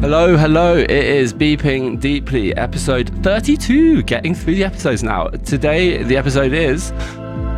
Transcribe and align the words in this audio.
Hello, 0.00 0.34
hello. 0.34 0.78
It 0.78 0.90
is 0.90 1.34
Beeping 1.34 2.00
Deeply, 2.00 2.56
episode 2.56 3.10
32. 3.22 4.02
Getting 4.04 4.34
through 4.34 4.54
the 4.54 4.64
episodes 4.64 5.02
now. 5.02 5.26
Today, 5.28 6.02
the 6.02 6.16
episode 6.16 6.54
is 6.54 6.90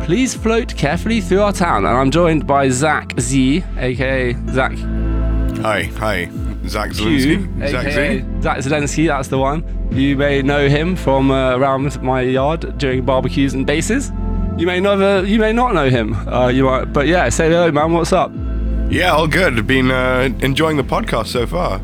Please 0.03 0.35
Float 0.35 0.75
Carefully 0.75 1.21
Through 1.21 1.41
Our 1.41 1.53
Town. 1.53 1.85
And 1.85 1.95
I'm 1.95 2.11
joined 2.11 2.45
by 2.45 2.67
Zach 2.67 3.17
Z, 3.17 3.63
aka 3.77 4.33
Zach 4.49 4.73
Hi, 5.61 5.83
hi. 5.83 6.29
Zach 6.67 6.91
Q, 6.91 7.39
Zelensky. 7.39 7.69
Zach 7.69 7.91
Z. 7.93 8.41
Zach 8.41 8.57
Zelensky, 8.57 9.07
that's 9.07 9.29
the 9.29 9.37
one. 9.37 9.63
You 9.91 10.17
may 10.17 10.41
know 10.41 10.67
him 10.67 10.97
from 10.97 11.31
uh, 11.31 11.55
around 11.55 12.01
my 12.03 12.21
yard 12.21 12.77
during 12.77 13.05
barbecues 13.05 13.53
and 13.53 13.65
bases. 13.65 14.11
You 14.57 14.67
may 14.67 14.81
never, 14.81 15.25
you 15.25 15.39
may 15.39 15.53
not 15.53 15.73
know 15.73 15.89
him. 15.89 16.13
Uh, 16.27 16.49
you 16.49 16.65
might, 16.65 16.91
but 16.91 17.07
yeah, 17.07 17.29
say 17.29 17.47
hello, 17.49 17.71
man. 17.71 17.93
What's 17.93 18.11
up? 18.11 18.33
Yeah, 18.89 19.13
all 19.13 19.27
good. 19.27 19.65
Been 19.65 19.91
uh, 19.91 20.29
enjoying 20.41 20.75
the 20.75 20.83
podcast 20.83 21.27
so 21.27 21.47
far. 21.47 21.79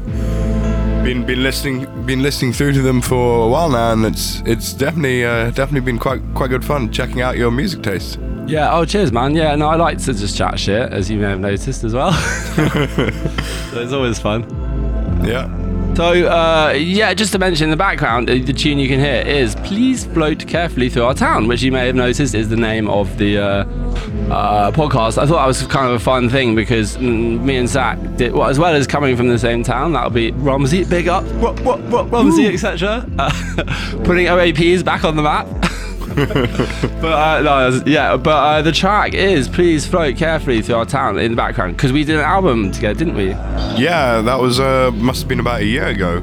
Been 1.04 1.26
been 1.26 1.42
listening 1.44 2.06
been 2.06 2.22
listening 2.22 2.54
through 2.54 2.74
to 2.74 2.82
them 2.82 3.02
for 3.02 3.46
a 3.46 3.50
while 3.50 3.70
now, 3.70 3.94
and 3.94 4.06
it's 4.06 4.42
it's 4.46 4.74
definitely 4.74 5.26
uh, 5.26 5.52
definitely 5.52 5.82
been 5.82 5.98
quite 5.98 6.22
quite 6.36 6.50
good 6.50 6.64
fun 6.64 6.92
checking 6.92 7.22
out 7.22 7.38
your 7.38 7.52
music 7.52 7.82
taste. 7.82 8.20
Yeah. 8.46 8.74
Oh, 8.74 8.84
cheers, 8.86 9.12
man. 9.12 9.36
Yeah. 9.36 9.56
No, 9.56 9.68
I 9.68 9.76
like 9.76 9.98
to 10.00 10.14
just 10.14 10.36
chat 10.36 10.60
shit, 10.60 10.92
as 10.92 11.10
you 11.10 11.20
may 11.20 11.30
have 11.30 11.40
noticed 11.40 11.84
as 11.84 11.94
well. 11.94 12.12
so 12.54 13.82
it's 13.82 13.94
always 13.94 14.20
fun. 14.20 14.44
Yeah. 15.24 15.48
So, 16.00 16.30
uh, 16.30 16.76
yeah, 16.78 17.14
just 17.14 17.34
to 17.34 17.40
mention 17.40 17.66
in 17.66 17.72
the 17.72 17.76
background, 17.76 18.30
the 18.30 18.54
tune 18.54 18.80
you 18.80 18.88
can 18.88 19.02
hear 19.02 19.22
is 19.22 19.56
Please 19.56 20.06
Float 20.06 20.48
Carefully 20.48 20.88
Through 20.88 21.04
Our 21.04 21.14
Town, 21.14 21.50
which 21.50 21.62
you 21.62 21.74
may 21.74 21.88
have 21.88 21.96
noticed 21.96 22.34
is 22.34 22.48
the 22.48 22.56
name 22.56 22.88
of 22.88 23.18
the 23.18 23.38
uh, 23.38 23.44
uh, 24.32 24.72
podcast. 24.72 25.18
I 25.18 25.26
thought 25.26 25.42
that 25.42 25.46
was 25.46 25.62
kind 25.64 25.88
of 25.88 25.96
a 25.96 26.00
fun 26.00 26.30
thing 26.30 26.56
because 26.56 26.96
mm, 26.96 27.44
me 27.44 27.58
and 27.58 27.68
Zach 27.68 28.00
did, 28.16 28.32
well, 28.32 28.48
as 28.48 28.58
well 28.58 28.76
as 28.76 28.88
coming 28.88 29.18
from 29.18 29.28
the 29.28 29.38
same 29.38 29.62
town, 29.62 29.92
that'll 29.92 30.10
be 30.10 30.32
Romsey, 30.32 30.86
big 30.86 31.10
up, 31.10 31.26
Ro- 31.34 31.54
Ro- 31.56 31.82
Ro- 31.90 32.06
Romsey, 32.06 32.48
etc. 32.48 33.06
Uh, 33.20 33.30
putting 34.06 34.28
OAPs 34.28 34.86
back 34.86 35.04
on 35.04 35.18
the 35.18 35.24
map. 35.24 35.48
but 36.16 37.14
uh, 37.14 37.42
no, 37.42 37.82
yeah, 37.86 38.18
but 38.18 38.30
uh, 38.32 38.62
the 38.62 38.72
track 38.72 39.14
is 39.14 39.48
"Please 39.48 39.86
Float 39.86 40.18
Carefully 40.18 40.62
Through 40.62 40.76
Our 40.76 40.86
Town" 40.86 41.18
in 41.20 41.32
the 41.32 41.38
background 41.38 41.78
because 41.78 41.92
we 41.92 42.04
did 42.04 42.16
an 42.16 42.22
album 42.22 42.72
together, 42.72 42.98
didn't 42.98 43.16
we? 43.16 43.30
Yeah, 43.30 44.22
that 44.22 44.40
was 44.40 44.60
uh, 44.60 44.92
must 44.94 45.22
have 45.22 45.30
been 45.30 45.40
about 45.40 45.62
a 45.62 45.66
year 45.66 45.88
ago. 45.88 46.20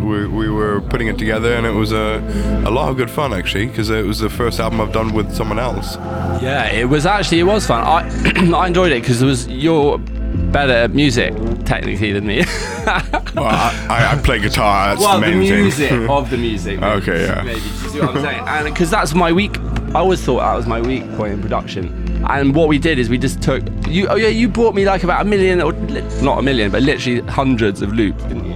We, 0.00 0.26
we 0.28 0.48
were 0.48 0.80
putting 0.82 1.08
it 1.08 1.18
together, 1.18 1.54
and 1.54 1.66
it 1.66 1.72
was 1.72 1.92
a 1.92 2.22
a 2.66 2.70
lot 2.70 2.88
of 2.90 2.96
good 2.96 3.10
fun 3.10 3.32
actually, 3.32 3.66
because 3.66 3.90
it 3.90 4.04
was 4.04 4.20
the 4.20 4.30
first 4.30 4.60
album 4.60 4.80
I've 4.80 4.92
done 4.92 5.12
with 5.12 5.34
someone 5.34 5.58
else. 5.58 5.96
Yeah, 6.42 6.66
it 6.66 6.88
was 6.88 7.06
actually 7.06 7.40
it 7.40 7.44
was 7.44 7.66
fun. 7.66 7.82
I 7.84 8.56
I 8.56 8.68
enjoyed 8.68 8.92
it 8.92 9.02
because 9.02 9.20
it 9.22 9.26
was 9.26 9.48
you're 9.48 9.98
better 10.52 10.72
at 10.72 10.90
music 10.92 11.34
technically 11.64 12.12
than 12.12 12.26
me. 12.26 12.44
Well, 13.36 13.44
I, 13.44 13.86
I, 13.90 14.12
I 14.12 14.22
play 14.22 14.38
guitar. 14.38 14.88
That's 14.88 15.00
well, 15.02 15.20
the 15.20 15.26
the 15.26 15.32
main 15.32 15.40
music 15.40 15.90
thing. 15.90 16.08
of 16.08 16.30
the 16.30 16.38
music. 16.38 16.80
maybe. 16.80 16.92
Okay, 17.02 17.26
yeah. 17.26 17.42
Maybe. 17.42 17.60
Do 17.60 17.66
you 17.66 17.72
see 17.90 18.00
what 18.00 18.16
I'm 18.16 18.22
saying? 18.22 18.44
And 18.46 18.64
because 18.64 18.88
that's 18.88 19.12
my 19.12 19.30
weak. 19.30 19.58
I 19.88 19.98
always 19.98 20.24
thought 20.24 20.38
that 20.38 20.54
was 20.54 20.66
my 20.66 20.80
weak 20.80 21.02
point 21.16 21.34
in 21.34 21.42
production. 21.42 22.24
And 22.30 22.54
what 22.54 22.68
we 22.68 22.78
did 22.78 22.98
is 22.98 23.10
we 23.10 23.18
just 23.18 23.42
took 23.42 23.62
you. 23.88 24.08
Oh 24.08 24.14
yeah, 24.14 24.28
you 24.28 24.48
brought 24.48 24.74
me 24.74 24.86
like 24.86 25.02
about 25.02 25.20
a 25.20 25.24
million, 25.26 25.60
or 25.60 25.74
not 26.22 26.38
a 26.38 26.42
million, 26.42 26.70
but 26.70 26.82
literally 26.82 27.20
hundreds 27.28 27.82
of 27.82 27.92
loops, 27.92 28.22
didn't 28.22 28.46
you? 28.46 28.54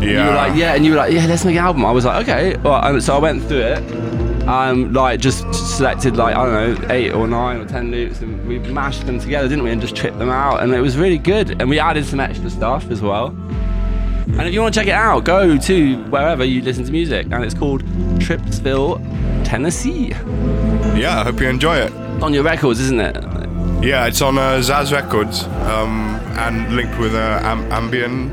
yeah. 0.00 0.24
You 0.24 0.28
were 0.28 0.34
like, 0.34 0.56
yeah, 0.56 0.74
and 0.74 0.84
you 0.84 0.90
were 0.92 0.98
like, 0.98 1.12
yeah, 1.12 1.26
let's 1.26 1.44
make 1.44 1.56
an 1.56 1.64
album. 1.64 1.84
I 1.86 1.90
was 1.90 2.04
like, 2.04 2.28
okay. 2.28 2.56
Well, 2.58 2.84
and 2.84 3.02
so 3.02 3.16
I 3.16 3.18
went 3.18 3.42
through 3.44 3.62
it. 3.62 4.07
Um, 4.48 4.94
like 4.94 5.20
just 5.20 5.52
selected 5.54 6.16
like 6.16 6.34
I 6.34 6.46
don't 6.46 6.80
know 6.80 6.88
eight 6.88 7.12
or 7.12 7.28
nine 7.28 7.60
or 7.60 7.66
ten 7.66 7.90
loops, 7.90 8.20
and 8.22 8.48
we 8.48 8.58
mashed 8.58 9.04
them 9.04 9.18
together, 9.20 9.46
didn't 9.46 9.62
we? 9.62 9.70
And 9.70 9.80
just 9.80 9.94
tripped 9.94 10.18
them 10.18 10.30
out, 10.30 10.62
and 10.62 10.72
it 10.72 10.80
was 10.80 10.96
really 10.96 11.18
good. 11.18 11.60
And 11.60 11.68
we 11.68 11.78
added 11.78 12.06
some 12.06 12.18
extra 12.18 12.48
stuff 12.48 12.90
as 12.90 13.02
well. 13.02 13.26
And 13.26 14.42
if 14.42 14.54
you 14.54 14.60
want 14.62 14.72
to 14.74 14.80
check 14.80 14.86
it 14.88 14.92
out, 14.94 15.24
go 15.24 15.58
to 15.58 15.96
wherever 16.04 16.44
you 16.44 16.62
listen 16.62 16.84
to 16.84 16.92
music, 16.92 17.26
and 17.30 17.44
it's 17.44 17.54
called 17.54 17.82
Tripsville, 18.20 19.02
Tennessee. 19.44 20.08
Yeah, 20.98 21.20
I 21.20 21.24
hope 21.24 21.40
you 21.40 21.48
enjoy 21.48 21.76
it. 21.76 21.92
On 22.22 22.32
your 22.32 22.42
records, 22.42 22.80
isn't 22.80 23.00
it? 23.00 23.16
Yeah, 23.84 24.06
it's 24.06 24.22
on 24.22 24.38
uh, 24.38 24.58
Zaz 24.60 24.92
Records 24.92 25.44
um, 25.44 26.16
and 26.36 26.74
linked 26.74 26.98
with 26.98 27.14
uh, 27.14 27.40
Am- 27.42 27.68
Ambien 27.70 28.30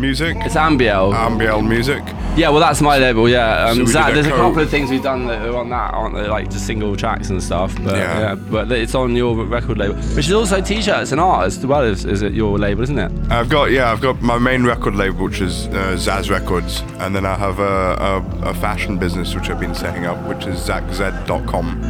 music. 0.00 0.36
It's 0.40 0.54
Ambiel. 0.54 1.12
Ambiel 1.14 1.66
music. 1.66 2.02
Yeah, 2.36 2.50
well, 2.50 2.60
that's 2.60 2.80
my 2.80 2.98
label. 2.98 3.28
Yeah, 3.28 3.66
um, 3.66 3.78
did 3.78 3.88
Zach, 3.88 4.14
there's 4.14 4.26
a 4.26 4.30
co- 4.30 4.36
couple 4.36 4.62
of 4.62 4.70
things 4.70 4.90
we've 4.90 5.02
done 5.02 5.26
that 5.26 5.42
are 5.48 5.56
on 5.56 5.70
that, 5.70 5.92
aren't 5.92 6.14
they? 6.14 6.26
Like 6.28 6.50
just 6.50 6.66
single 6.66 6.94
tracks 6.96 7.30
and 7.30 7.42
stuff. 7.42 7.74
But 7.82 7.96
yeah, 7.96 8.20
Yeah. 8.20 8.34
but 8.36 8.70
it's 8.70 8.94
on 8.94 9.16
your 9.16 9.34
record 9.44 9.76
label, 9.78 9.96
which 10.14 10.26
is 10.26 10.32
also 10.32 10.60
t-shirts 10.60 11.10
and 11.12 11.20
art 11.20 11.46
as 11.46 11.66
well 11.66 11.82
as 11.82 12.04
is 12.04 12.22
it 12.22 12.32
your 12.32 12.58
label, 12.58 12.82
isn't 12.84 12.98
it? 12.98 13.10
I've 13.30 13.48
got 13.48 13.70
yeah, 13.72 13.90
I've 13.90 14.00
got 14.00 14.22
my 14.22 14.38
main 14.38 14.64
record 14.64 14.94
label, 14.94 15.24
which 15.24 15.40
is 15.40 15.66
uh, 15.68 15.96
Zaz 15.96 16.30
Records, 16.30 16.80
and 16.98 17.14
then 17.14 17.26
I 17.26 17.34
have 17.34 17.58
a, 17.58 18.22
a, 18.42 18.50
a 18.50 18.54
fashion 18.54 18.98
business 18.98 19.34
which 19.34 19.50
I've 19.50 19.60
been 19.60 19.74
setting 19.74 20.04
up, 20.06 20.18
which 20.28 20.46
is 20.46 20.58
ZachZ.com. 20.60 21.82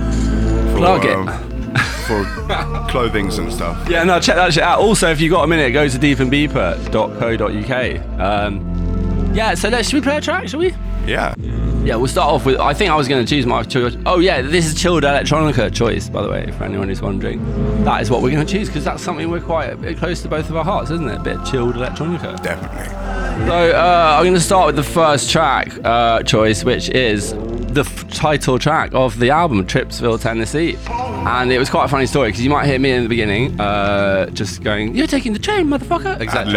For, 0.72 0.76
Plug 0.78 1.04
it. 1.04 1.16
um, 1.16 1.26
for 2.08 2.24
clothings 2.88 3.38
and 3.38 3.52
stuff. 3.52 3.88
Yeah, 3.88 4.02
no, 4.02 4.18
check 4.18 4.36
that 4.36 4.54
shit 4.54 4.62
out. 4.62 4.80
Also, 4.80 5.10
if 5.10 5.20
you 5.20 5.28
got 5.30 5.44
a 5.44 5.46
minute, 5.46 5.72
go 5.72 5.86
to 5.86 5.98
deepandbeeper.co.uk. 5.98 8.20
Um, 8.20 9.34
yeah, 9.34 9.54
so 9.54 9.68
let's 9.68 9.90
should 9.90 9.96
we 9.96 10.00
play 10.00 10.16
a 10.16 10.20
track? 10.20 10.48
Shall 10.48 10.60
we? 10.60 10.74
Yeah. 11.06 11.34
Yeah, 11.84 11.96
we'll 11.96 12.08
start 12.08 12.30
off 12.30 12.44
with. 12.44 12.58
I 12.58 12.74
think 12.74 12.90
I 12.90 12.96
was 12.96 13.06
going 13.08 13.24
to 13.24 13.28
choose 13.28 13.46
my 13.46 13.62
choice. 13.62 13.96
Oh 14.04 14.18
yeah, 14.18 14.42
this 14.42 14.66
is 14.66 14.74
chilled 14.74 15.04
electronica 15.04 15.72
choice, 15.72 16.08
by 16.08 16.22
the 16.22 16.28
way, 16.28 16.50
for 16.52 16.64
anyone 16.64 16.88
who's 16.88 17.00
wondering. 17.00 17.44
That 17.84 18.02
is 18.02 18.10
what 18.10 18.20
we're 18.20 18.30
going 18.30 18.46
to 18.46 18.52
choose 18.52 18.68
because 18.68 18.84
that's 18.84 19.02
something 19.02 19.30
we're 19.30 19.40
quite 19.40 19.72
a 19.72 19.76
bit 19.76 19.96
close 19.96 20.20
to 20.22 20.28
both 20.28 20.50
of 20.50 20.56
our 20.56 20.64
hearts, 20.64 20.90
isn't 20.90 21.08
it? 21.08 21.20
A 21.20 21.22
bit 21.22 21.42
chilled 21.44 21.76
electronica. 21.76 22.42
Definitely. 22.42 22.88
So 23.46 23.70
uh, 23.76 24.16
I'm 24.18 24.24
going 24.24 24.34
to 24.34 24.40
start 24.40 24.66
with 24.66 24.76
the 24.76 24.82
first 24.82 25.30
track 25.30 25.72
uh, 25.84 26.22
choice, 26.24 26.64
which 26.64 26.90
is 26.90 27.32
the 27.74 27.80
f- 27.82 28.08
title 28.10 28.58
track 28.58 28.90
of 28.94 29.18
the 29.18 29.30
album, 29.30 29.66
Tripsville, 29.66 30.20
Tennessee. 30.20 30.76
And 30.88 31.52
it 31.52 31.58
was 31.58 31.68
quite 31.70 31.84
a 31.84 31.88
funny 31.88 32.06
story 32.06 32.28
because 32.28 32.42
you 32.42 32.50
might 32.50 32.66
hear 32.66 32.78
me 32.78 32.90
in 32.92 33.02
the 33.02 33.08
beginning 33.08 33.60
uh, 33.60 34.26
just 34.30 34.62
going, 34.62 34.94
"You're 34.94 35.06
taking 35.06 35.32
the 35.32 35.38
train, 35.38 35.66
motherfucker!" 35.66 36.20
Exactly. 36.20 36.54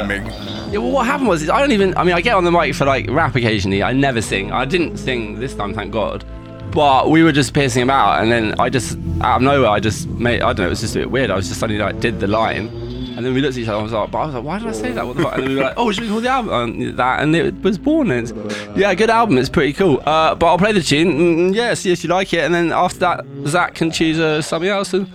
Yeah, 0.72 0.78
well, 0.80 0.92
what 0.92 1.06
happened 1.06 1.28
was 1.30 1.42
is 1.44 1.50
I 1.50 1.60
don't 1.60 1.72
even. 1.72 1.96
I 1.98 2.04
mean, 2.04 2.16
I 2.16 2.22
get 2.22 2.36
on 2.36 2.44
the 2.46 2.52
mic 2.52 2.76
for 2.76 2.86
like 2.86 3.10
rap 3.10 3.36
occasionally. 3.36 3.84
I 3.84 3.92
never 3.94 4.22
sing. 4.22 4.52
I 4.52 4.66
didn't 4.66 4.98
sing 4.98 5.40
this 5.40 5.54
time, 5.54 5.74
thank 5.74 5.92
God. 5.92 6.24
But 6.72 7.10
we 7.10 7.22
were 7.24 7.34
just 7.34 7.54
piercing 7.54 7.84
about, 7.84 8.22
and 8.22 8.32
then 8.32 8.56
I 8.58 8.70
just 8.70 8.98
out 9.22 9.38
of 9.38 9.42
nowhere, 9.42 9.70
I 9.70 9.82
just 9.82 10.08
made. 10.08 10.42
I 10.42 10.54
don't 10.54 10.60
know. 10.60 10.68
It 10.68 10.70
was 10.70 10.82
just 10.82 10.96
a 10.96 11.00
bit 11.00 11.12
weird. 11.12 11.30
I 11.30 11.36
was 11.36 11.48
just 11.50 11.60
suddenly 11.60 11.82
like 11.82 12.00
did 12.00 12.22
the 12.22 12.28
line, 12.28 12.70
and 13.18 13.26
then 13.26 13.34
we 13.34 13.42
looked 13.42 13.56
at 13.58 13.62
each 13.62 13.68
other. 13.68 13.78
and 13.78 13.82
I 13.82 13.84
was 13.84 13.92
like, 13.92 14.12
but 14.12 14.18
I 14.18 14.26
was 14.26 14.36
like, 14.36 14.44
why 14.44 14.60
did 14.60 14.68
I 14.68 14.72
say 14.72 14.92
that? 14.92 15.06
What 15.06 15.18
the 15.18 15.24
fuck? 15.24 15.34
And 15.36 15.44
then 15.44 15.50
we 15.50 15.56
were 15.58 15.64
like, 15.64 15.74
oh, 15.78 15.92
should 15.92 16.04
we 16.04 16.10
call 16.10 16.22
the 16.22 16.30
album 16.30 16.54
um, 16.54 16.96
that? 16.96 17.22
And 17.22 17.36
it 17.36 17.62
was 17.62 17.78
born. 17.78 18.12
And 18.12 18.30
it's, 18.30 18.78
yeah, 18.78 18.94
good 18.94 19.10
album. 19.10 19.38
It's 19.38 19.50
pretty 19.50 19.74
cool. 19.74 20.02
Uh, 20.06 20.36
but 20.36 20.48
I'll 20.48 20.58
play 20.58 20.72
the 20.72 20.82
tune. 20.82 21.52
Mm, 21.52 21.56
yeah, 21.56 21.74
see 21.74 21.92
if 21.92 22.04
you 22.04 22.10
like 22.10 22.34
it, 22.34 22.46
and 22.46 22.54
then 22.54 22.72
after 22.72 23.00
that, 23.00 23.26
Zach 23.48 23.76
can 23.76 23.92
choose 23.92 24.20
uh, 24.20 24.42
something 24.42 24.70
else. 24.70 24.94
And 24.94 25.08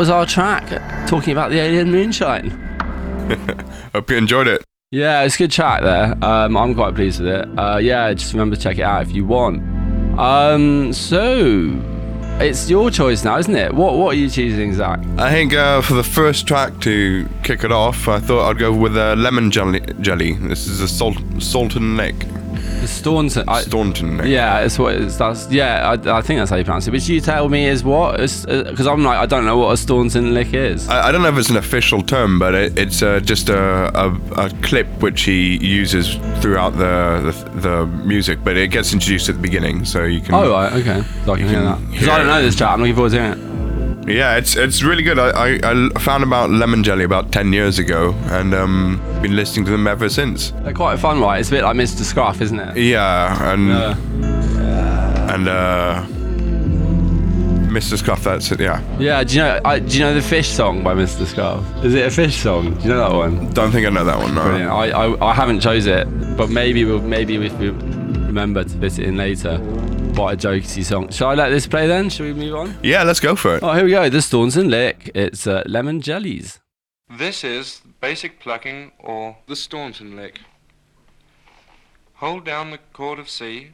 Was 0.00 0.08
our 0.08 0.24
track 0.24 0.66
talking 1.06 1.30
about 1.30 1.50
the 1.50 1.58
alien 1.58 1.90
moonshine. 1.90 2.48
Hope 3.92 4.08
you 4.08 4.16
enjoyed 4.16 4.48
it. 4.48 4.64
Yeah, 4.90 5.24
it's 5.24 5.34
a 5.34 5.38
good 5.38 5.50
track 5.50 5.82
there. 5.82 6.16
Um, 6.24 6.56
I'm 6.56 6.74
quite 6.74 6.94
pleased 6.94 7.20
with 7.20 7.28
it. 7.28 7.46
Uh, 7.58 7.76
yeah, 7.76 8.10
just 8.14 8.32
remember 8.32 8.56
to 8.56 8.62
check 8.62 8.78
it 8.78 8.82
out 8.82 9.02
if 9.02 9.12
you 9.12 9.26
want. 9.26 9.60
Um, 10.18 10.94
so 10.94 11.78
it's 12.40 12.70
your 12.70 12.90
choice 12.90 13.24
now, 13.24 13.36
isn't 13.36 13.54
it? 13.54 13.74
What 13.74 13.98
What 13.98 14.14
are 14.14 14.18
you 14.18 14.30
choosing, 14.30 14.72
Zach? 14.72 15.00
I 15.18 15.30
think 15.30 15.52
uh, 15.52 15.82
for 15.82 15.92
the 15.92 16.02
first 16.02 16.48
track 16.48 16.80
to 16.80 17.28
kick 17.42 17.62
it 17.62 17.70
off, 17.70 18.08
I 18.08 18.20
thought 18.20 18.48
I'd 18.48 18.58
go 18.58 18.72
with 18.72 18.96
uh, 18.96 19.16
lemon 19.18 19.50
jelly. 19.50 19.80
jelly. 20.00 20.32
This 20.32 20.66
is 20.66 20.80
a 20.80 20.88
salt, 20.88 21.18
Salton 21.40 21.98
Lake. 21.98 22.24
Staunton. 23.00 23.48
I, 23.48 23.62
Staunton 23.62 24.26
yeah, 24.26 24.60
it's 24.60 24.78
what 24.78 24.94
it's. 24.94 25.16
That's 25.16 25.50
yeah. 25.50 25.90
I, 25.90 26.18
I 26.18 26.22
think 26.22 26.38
that's 26.38 26.50
how 26.50 26.56
you 26.56 26.64
pronounce 26.64 26.86
it. 26.86 26.90
But 26.90 27.08
you 27.08 27.20
tell 27.20 27.48
me 27.48 27.66
is 27.66 27.82
what? 27.82 28.18
Because 28.18 28.86
I'm 28.86 29.02
like 29.02 29.18
I 29.18 29.26
don't 29.26 29.44
know 29.44 29.58
what 29.58 29.72
a 29.72 29.76
Staunton 29.76 30.34
lick 30.34 30.54
is. 30.54 30.88
I, 30.88 31.08
I 31.08 31.12
don't 31.12 31.22
know 31.22 31.28
if 31.28 31.38
it's 31.38 31.50
an 31.50 31.56
official 31.56 32.02
term, 32.02 32.38
but 32.38 32.54
it, 32.54 32.78
it's 32.78 33.02
uh, 33.02 33.20
just 33.20 33.48
a, 33.48 33.90
a, 33.98 34.46
a 34.46 34.50
clip 34.62 34.86
which 35.02 35.22
he 35.22 35.56
uses 35.64 36.16
throughout 36.40 36.70
the, 36.70 37.32
the 37.54 37.60
the 37.60 37.86
music, 37.86 38.44
but 38.44 38.56
it 38.56 38.68
gets 38.68 38.92
introduced 38.92 39.28
at 39.28 39.36
the 39.36 39.42
beginning, 39.42 39.84
so 39.84 40.04
you 40.04 40.20
can. 40.20 40.34
oh 40.34 40.50
right, 40.50 40.72
okay. 40.74 41.02
So 41.24 41.32
I 41.34 41.38
can 41.38 41.48
hear 41.48 41.62
that. 41.62 41.90
Because 41.90 42.08
I 42.08 42.18
don't 42.18 42.26
know 42.26 42.42
this 42.42 42.56
track. 42.56 42.70
I'm 42.70 42.80
looking 42.80 42.94
forward 42.94 43.12
to 43.12 43.22
hearing 43.22 43.38
it. 43.38 43.49
Yeah, 44.16 44.36
it's 44.36 44.56
it's 44.56 44.82
really 44.82 45.02
good. 45.02 45.18
I, 45.18 45.56
I, 45.62 45.88
I 45.94 46.00
found 46.00 46.22
about 46.24 46.50
lemon 46.50 46.82
jelly 46.82 47.04
about 47.04 47.32
ten 47.32 47.52
years 47.52 47.78
ago, 47.78 48.12
and 48.26 48.54
um, 48.54 49.00
been 49.22 49.36
listening 49.36 49.64
to 49.66 49.70
them 49.70 49.86
ever 49.86 50.08
since. 50.08 50.50
They're 50.62 50.72
quite 50.74 50.98
fun, 50.98 51.20
right? 51.20 51.40
It's 51.40 51.48
a 51.48 51.52
bit 51.52 51.64
like 51.64 51.76
Mr. 51.76 52.02
Scruff, 52.02 52.40
isn't 52.40 52.58
it? 52.58 52.76
Yeah, 52.76 53.52
and 53.52 53.70
Uh, 53.70 53.94
and 55.32 55.48
uh, 55.48 56.04
Mr. 57.70 57.96
Scuff. 57.96 58.24
That's 58.24 58.50
it. 58.50 58.60
Yeah, 58.60 58.82
yeah. 58.98 59.22
Do 59.22 59.34
you 59.36 59.42
know? 59.42 59.60
I, 59.64 59.78
do 59.78 59.96
you 59.96 60.00
know 60.04 60.14
the 60.14 60.22
Fish 60.22 60.48
song 60.48 60.82
by 60.82 60.94
Mr. 60.94 61.24
Scruff? 61.26 61.64
Is 61.84 61.94
it 61.94 62.06
a 62.06 62.10
Fish 62.10 62.36
song? 62.36 62.74
Do 62.74 62.80
you 62.82 62.88
know 62.88 63.08
that 63.08 63.16
one? 63.16 63.50
don't 63.52 63.70
think 63.70 63.86
I 63.86 63.90
know 63.90 64.04
that 64.04 64.18
one. 64.18 64.34
No. 64.34 64.42
Brilliant. 64.42 64.70
I, 64.70 64.90
I, 64.90 65.30
I 65.30 65.34
haven't 65.34 65.60
chose 65.60 65.86
it, 65.86 66.06
but 66.36 66.50
maybe 66.50 66.84
we'll 66.84 67.00
maybe 67.00 67.36
if 67.36 67.56
we 67.58 67.68
remember 67.70 68.64
to 68.64 68.70
fit 68.78 68.98
it 68.98 69.04
in 69.06 69.16
later. 69.16 69.58
Quite 70.14 70.44
a 70.44 70.48
jokey 70.48 70.84
song. 70.84 71.10
Shall 71.10 71.28
I 71.28 71.34
let 71.34 71.50
this 71.50 71.66
play 71.66 71.86
then? 71.86 72.10
Shall 72.10 72.26
we 72.26 72.34
move 72.34 72.54
on? 72.54 72.78
Yeah, 72.82 73.04
let's 73.04 73.20
go 73.20 73.34
for 73.34 73.56
it. 73.56 73.62
Oh, 73.62 73.72
here 73.72 73.84
we 73.84 73.90
go. 73.92 74.08
The 74.08 74.20
Staunton 74.20 74.68
Lick. 74.68 75.10
It's 75.14 75.46
uh, 75.46 75.62
lemon 75.66 76.00
jellies. 76.00 76.60
This 77.10 77.42
is 77.42 77.80
basic 78.00 78.38
plucking 78.38 78.92
or 79.00 79.38
the 79.46 79.56
Staunton 79.56 80.14
lick. 80.14 80.40
Hold 82.14 82.44
down 82.44 82.70
the 82.70 82.78
chord 82.92 83.18
of 83.18 83.28
C. 83.28 83.70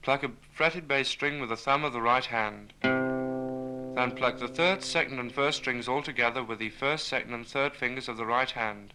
Pluck 0.00 0.22
a 0.24 0.30
fretted 0.54 0.88
bass 0.88 1.08
string 1.08 1.38
with 1.38 1.50
the 1.50 1.56
thumb 1.56 1.84
of 1.84 1.92
the 1.92 2.00
right 2.00 2.24
hand. 2.24 2.72
Then 2.82 4.12
pluck 4.12 4.38
the 4.38 4.48
third, 4.48 4.82
second, 4.82 5.18
and 5.18 5.30
first 5.30 5.58
strings 5.58 5.86
all 5.86 6.02
together 6.02 6.42
with 6.42 6.60
the 6.60 6.70
first, 6.70 7.08
second, 7.08 7.34
and 7.34 7.46
third 7.46 7.76
fingers 7.76 8.08
of 8.08 8.16
the 8.16 8.26
right 8.26 8.50
hand. 8.50 8.94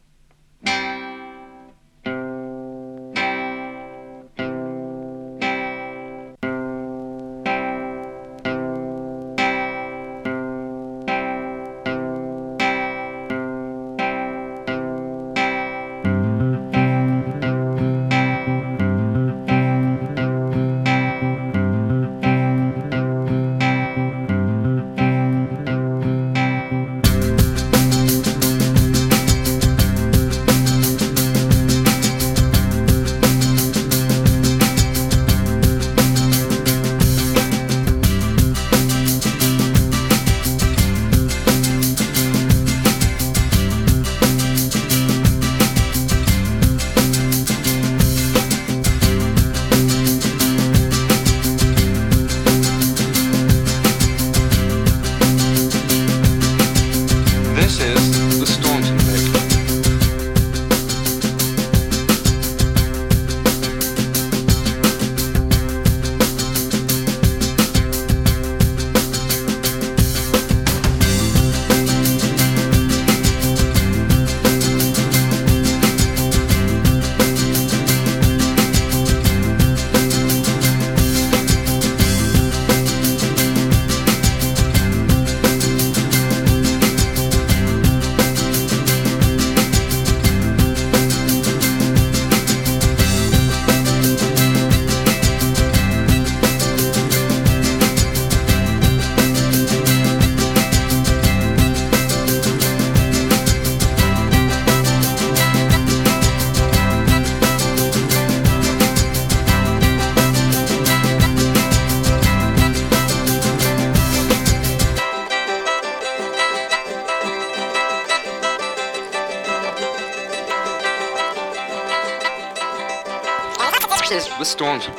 This 124.48 124.97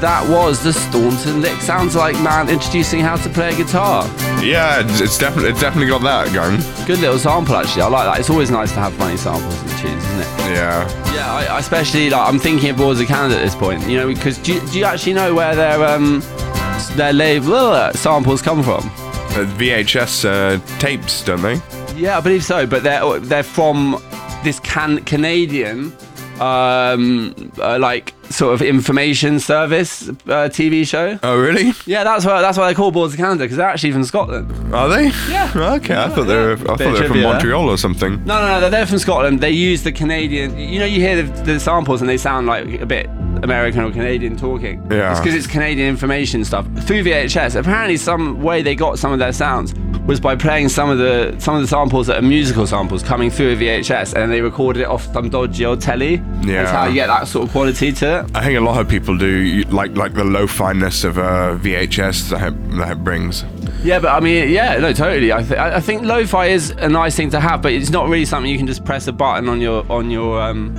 that 0.00 0.28
was 0.28 0.62
the 0.62 0.72
Staunton 0.72 1.40
lick. 1.42 1.60
Sounds 1.60 1.94
like 1.96 2.14
man 2.22 2.48
introducing 2.48 3.00
how 3.00 3.16
to 3.16 3.28
play 3.30 3.50
a 3.52 3.56
guitar. 3.56 4.04
Yeah, 4.42 4.82
it's, 4.84 5.18
definitely 5.18 5.50
it's 5.50 5.60
definitely 5.60 5.88
got 5.88 6.02
that 6.02 6.32
going. 6.32 6.60
Good 6.86 7.00
little 7.00 7.18
sample 7.18 7.56
actually. 7.56 7.82
I 7.82 7.88
like 7.88 8.06
that. 8.06 8.20
It's 8.20 8.30
always 8.30 8.50
nice 8.50 8.70
to 8.72 8.78
have 8.80 8.94
funny 8.94 9.16
samples 9.16 9.54
in 9.62 9.68
tunes, 9.78 10.04
isn't 10.04 10.20
it? 10.20 10.26
Yeah. 10.54 11.14
Yeah, 11.14 11.32
I, 11.32 11.44
I 11.46 11.58
especially 11.58 12.10
like 12.10 12.28
I'm 12.28 12.38
thinking 12.38 12.70
of 12.70 12.76
Boards 12.76 13.00
of 13.00 13.06
Canada 13.08 13.36
at 13.40 13.44
this 13.44 13.54
point. 13.54 13.86
You 13.88 13.96
know, 13.98 14.08
because 14.08 14.38
do, 14.38 14.54
you- 14.54 14.66
do 14.68 14.78
you 14.78 14.84
actually 14.84 15.14
know 15.14 15.34
where 15.34 15.54
their 15.54 15.84
um 15.84 16.22
their 16.96 17.12
label 17.12 17.54
uh, 17.54 17.92
samples 17.92 18.40
come 18.42 18.62
from? 18.62 18.84
Uh, 19.30 19.44
VHS 19.58 20.24
uh, 20.24 20.78
tapes, 20.78 21.22
don't 21.24 21.42
they? 21.42 21.60
Yeah, 21.96 22.16
I 22.18 22.20
believe 22.20 22.44
so. 22.44 22.66
But 22.66 22.82
they're 22.82 23.18
they're 23.20 23.42
from 23.42 24.02
this 24.44 24.60
can 24.60 25.04
Canadian 25.04 25.92
um 26.40 27.34
uh, 27.58 27.78
like 27.80 28.14
sort 28.38 28.54
of 28.54 28.62
information 28.62 29.40
service 29.40 30.08
uh, 30.08 30.48
TV 30.58 30.86
show. 30.86 31.18
Oh, 31.22 31.36
really? 31.38 31.72
Yeah, 31.86 32.04
that's 32.04 32.24
why 32.24 32.40
that's 32.40 32.56
why 32.56 32.68
they 32.68 32.74
call 32.74 32.90
Boards 32.92 33.14
of 33.14 33.18
Canada 33.18 33.44
because 33.44 33.56
they're 33.56 33.68
actually 33.68 33.92
from 33.92 34.04
Scotland. 34.04 34.46
Are 34.74 34.88
they? 34.88 35.06
Yeah. 35.28 35.50
Okay, 35.76 35.96
I 35.96 36.08
thought 36.08 36.24
they 36.24 36.36
were. 36.36 36.52
I 36.52 36.56
thought 36.56 36.78
they 36.78 36.86
were 36.90 37.08
from. 37.08 37.20
Montreal 37.22 37.68
or 37.68 37.76
something. 37.78 38.24
No, 38.24 38.40
no, 38.40 38.46
no, 38.46 38.60
they're- 38.60 38.70
they're 38.70 38.86
from 38.86 38.98
Scotland. 38.98 39.40
They 39.40 39.50
use 39.50 39.82
the 39.82 39.90
Canadian. 39.92 40.56
You 40.56 40.78
know, 40.78 40.84
you 40.84 41.00
hear 41.00 41.22
the, 41.22 41.42
the 41.42 41.58
samples 41.60 42.00
and 42.00 42.08
they 42.08 42.16
sound 42.16 42.46
like 42.46 42.80
a 42.80 42.86
bit 42.86 43.08
American 43.42 43.82
or 43.82 43.90
Canadian 43.90 44.36
talking. 44.36 44.86
Yeah. 44.90 45.12
It's 45.12 45.20
because 45.20 45.34
it's 45.34 45.46
Canadian 45.46 45.88
information 45.88 46.44
stuff 46.44 46.66
through 46.82 47.04
VHS. 47.04 47.56
Apparently, 47.58 47.96
some 47.96 48.42
way 48.42 48.62
they 48.62 48.74
got 48.74 48.98
some 48.98 49.12
of 49.12 49.18
their 49.18 49.32
sounds 49.32 49.74
was 50.08 50.18
by 50.18 50.34
playing 50.34 50.70
some 50.70 50.88
of 50.88 50.96
the 50.96 51.36
some 51.38 51.54
of 51.54 51.60
the 51.60 51.68
samples 51.68 52.06
that 52.06 52.16
are 52.16 52.22
musical 52.22 52.66
samples 52.66 53.02
coming 53.02 53.30
through 53.30 53.52
a 53.52 53.56
VHS, 53.56 54.14
and 54.14 54.32
they 54.32 54.40
recorded 54.40 54.80
it 54.80 54.86
off 54.88 55.12
some 55.12 55.28
dodgy 55.28 55.66
old 55.66 55.80
telly. 55.82 56.14
Yeah. 56.14 56.62
That's 56.62 56.70
how 56.70 56.86
you 56.86 56.94
get 56.94 57.08
that 57.08 57.28
sort 57.28 57.46
of 57.46 57.52
quality 57.52 57.92
to 57.92 58.20
it. 58.20 58.30
I 58.34 58.42
think 58.42 58.56
a 58.56 58.60
lot 58.62 58.80
of 58.80 58.88
people 58.88 59.18
do 59.18 59.62
like 59.68 59.96
like 59.96 60.14
the 60.14 60.24
low 60.24 60.46
fineness 60.46 61.04
of 61.04 61.18
uh, 61.18 61.58
VHS 61.60 62.30
that 62.30 62.52
it, 62.52 62.70
that 62.78 62.92
it 62.92 63.04
brings. 63.04 63.44
Yeah, 63.82 64.00
but 64.00 64.08
I 64.08 64.20
mean, 64.20 64.50
yeah, 64.50 64.78
no, 64.78 64.92
totally. 64.92 65.32
I, 65.32 65.42
th- 65.42 65.58
I 65.58 65.76
I 65.76 65.80
think 65.80 66.02
lo-fi 66.02 66.46
is 66.46 66.70
a 66.70 66.88
nice 66.88 67.14
thing 67.14 67.30
to 67.30 67.40
have, 67.40 67.62
but 67.62 67.72
it's 67.72 67.90
not 67.90 68.08
really 68.08 68.24
something 68.24 68.50
you 68.50 68.58
can 68.58 68.66
just 68.66 68.84
press 68.84 69.06
a 69.06 69.12
button 69.12 69.48
on 69.48 69.60
your 69.60 69.84
on 69.90 70.10
your 70.10 70.40
um, 70.40 70.74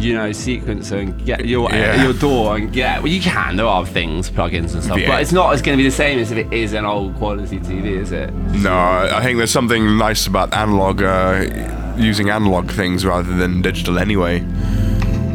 you 0.00 0.14
know, 0.14 0.30
sequencer 0.30 0.98
and 1.00 1.24
get 1.24 1.44
your 1.46 1.70
Yeah. 1.70 2.02
your 2.02 2.12
door 2.14 2.56
and 2.56 2.72
get. 2.72 3.02
Well, 3.02 3.12
you 3.12 3.20
can. 3.20 3.56
There 3.56 3.66
are 3.66 3.84
things, 3.86 4.30
plugins 4.30 4.74
and 4.74 4.82
stuff, 4.82 4.98
Yeah. 4.98 5.08
but 5.08 5.20
it's 5.22 5.32
not 5.32 5.52
as 5.52 5.62
going 5.62 5.76
to 5.76 5.82
be 5.82 5.88
the 5.88 5.94
same 5.94 6.18
as 6.18 6.30
if 6.32 6.38
it 6.38 6.52
is 6.52 6.72
an 6.72 6.84
old 6.84 7.16
quality 7.16 7.58
TV, 7.58 7.98
is 8.00 8.12
it? 8.12 8.32
No, 8.34 8.72
I 8.72 9.22
think 9.22 9.38
there's 9.38 9.50
something 9.50 9.96
nice 9.98 10.26
about 10.26 10.52
analog, 10.54 11.02
uh, 11.02 11.44
using 11.96 12.30
analog 12.30 12.70
things 12.70 13.04
rather 13.04 13.34
than 13.36 13.60
digital 13.62 13.98
anyway. 13.98 14.42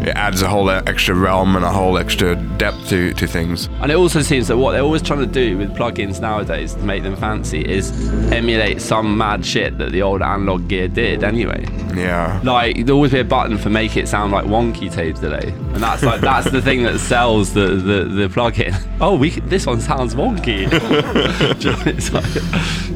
It 0.06 0.16
adds 0.16 0.42
a 0.44 0.48
whole 0.48 0.70
extra 0.70 1.16
realm 1.16 1.56
and 1.56 1.66
a 1.66 1.72
whole 1.72 1.98
extra 1.98 2.36
depth 2.58 2.90
to, 2.90 3.12
to 3.14 3.26
things. 3.28 3.68
And 3.82 3.92
it 3.92 3.96
also 3.96 4.22
seems 4.22 4.48
that 4.50 4.58
what 4.58 4.74
they're 4.74 4.82
always 4.84 5.02
trying 5.02 5.20
to 5.20 5.26
do 5.26 5.58
with 5.58 5.74
plugins 5.76 6.22
nowadays 6.22 6.76
to 6.76 6.84
make 6.84 7.02
them 7.02 7.16
fancy 7.16 7.62
is 7.62 7.92
emulate 8.32 8.82
some 8.82 9.18
mad 9.18 9.44
shit 9.44 9.78
that 9.80 9.92
the 9.92 10.04
old 10.04 10.22
analog 10.22 10.68
gear 10.68 10.88
did 10.88 11.24
anyway. 11.24 11.66
Yeah. 11.96 12.40
Like 12.44 12.76
there'll 12.86 12.98
always 12.98 13.14
be 13.14 13.20
a 13.20 13.24
button 13.24 13.58
for 13.58 13.70
make 13.72 13.98
it 13.98 14.08
sound 14.08 14.32
like 14.32 14.46
wonky 14.46 14.92
tape 14.92 15.16
delay, 15.16 15.50
and 15.74 15.78
that's 15.78 16.04
like 16.04 16.22
that's 16.22 16.52
the 16.52 16.62
thing 16.62 16.84
that 16.84 17.00
sells 17.00 17.54
the 17.54 17.68
the, 17.68 18.04
the 18.04 18.28
plugin. 18.28 18.76
Oh, 19.02 19.18
we 19.18 19.32
this 19.32 19.66
one 19.66 19.82
sounds 19.82 20.16
wonky. 20.16 20.70
Do 21.60 21.70
you 21.70 21.76
know, 21.76 21.84
it's 21.86 22.14
like- 22.14 22.24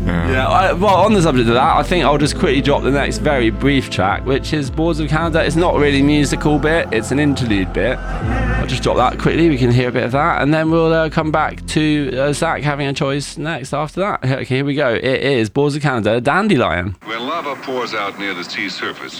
yeah. 0.06 0.48
I, 0.48 0.72
well, 0.72 0.96
on 0.96 1.14
the 1.14 1.22
subject 1.22 1.50
of 1.50 1.56
that, 1.56 1.76
I 1.78 1.84
think 1.84 2.06
I'll 2.06 2.18
just 2.18 2.38
quickly 2.40 2.62
drop 2.62 2.84
the 2.84 2.92
next 2.92 3.18
very 3.18 3.50
brief 3.50 3.90
track, 3.90 4.26
which 4.26 4.54
is 4.54 4.70
Boards 4.72 5.02
of 5.02 5.10
Canada. 5.10 5.44
It's 5.44 5.58
not 5.58 5.76
really 5.76 6.02
musical 6.02 6.58
bit; 6.58 6.88
it's 7.00 7.12
an 7.12 7.20
interlude 7.20 7.72
bit. 7.72 7.98
I'll 7.98 8.68
just 8.68 8.84
drop 8.84 8.98
that 8.98 9.18
quickly. 9.20 9.48
We 9.48 9.58
can 9.58 9.72
hear 9.72 9.88
a 9.88 9.92
bit 9.92 10.04
of 10.04 10.12
that, 10.12 10.42
and 10.42 10.54
then 10.54 10.70
we'll 10.70 10.92
uh, 10.92 11.10
come 11.10 11.32
back 11.32 11.66
to 11.68 12.12
uh, 12.20 12.34
Zach 12.34 12.62
having 12.62 12.88
a 12.88 12.94
choice 12.94 13.38
next 13.38 13.74
after 13.74 14.02
that. 14.02 14.24
Okay, 14.26 14.44
here 14.44 14.66
we 14.66 14.76
go. 14.76 14.94
It 14.94 15.06
is 15.06 15.50
Boards 15.50 15.78
of 15.78 15.82
Canada, 15.82 16.20
Dandelion. 16.20 16.98
When 17.06 17.22
lava 17.22 17.56
pours 17.62 17.94
out 17.94 18.20
near 18.20 18.34
the 18.34 18.44
sea 18.44 18.68
surface, 18.68 19.18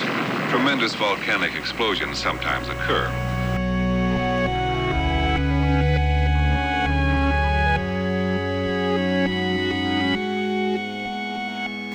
tremendous 0.50 0.94
volcanic 0.96 1.56
explosions 1.56 2.18
sometimes 2.18 2.68
occur. 2.68 3.08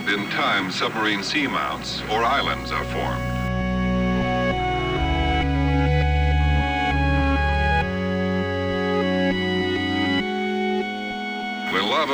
In 0.08 0.30
time, 0.30 0.70
submarine 0.70 1.20
seamounts 1.20 2.00
or 2.10 2.24
islands 2.24 2.72
are 2.72 2.84
formed. 2.84 3.33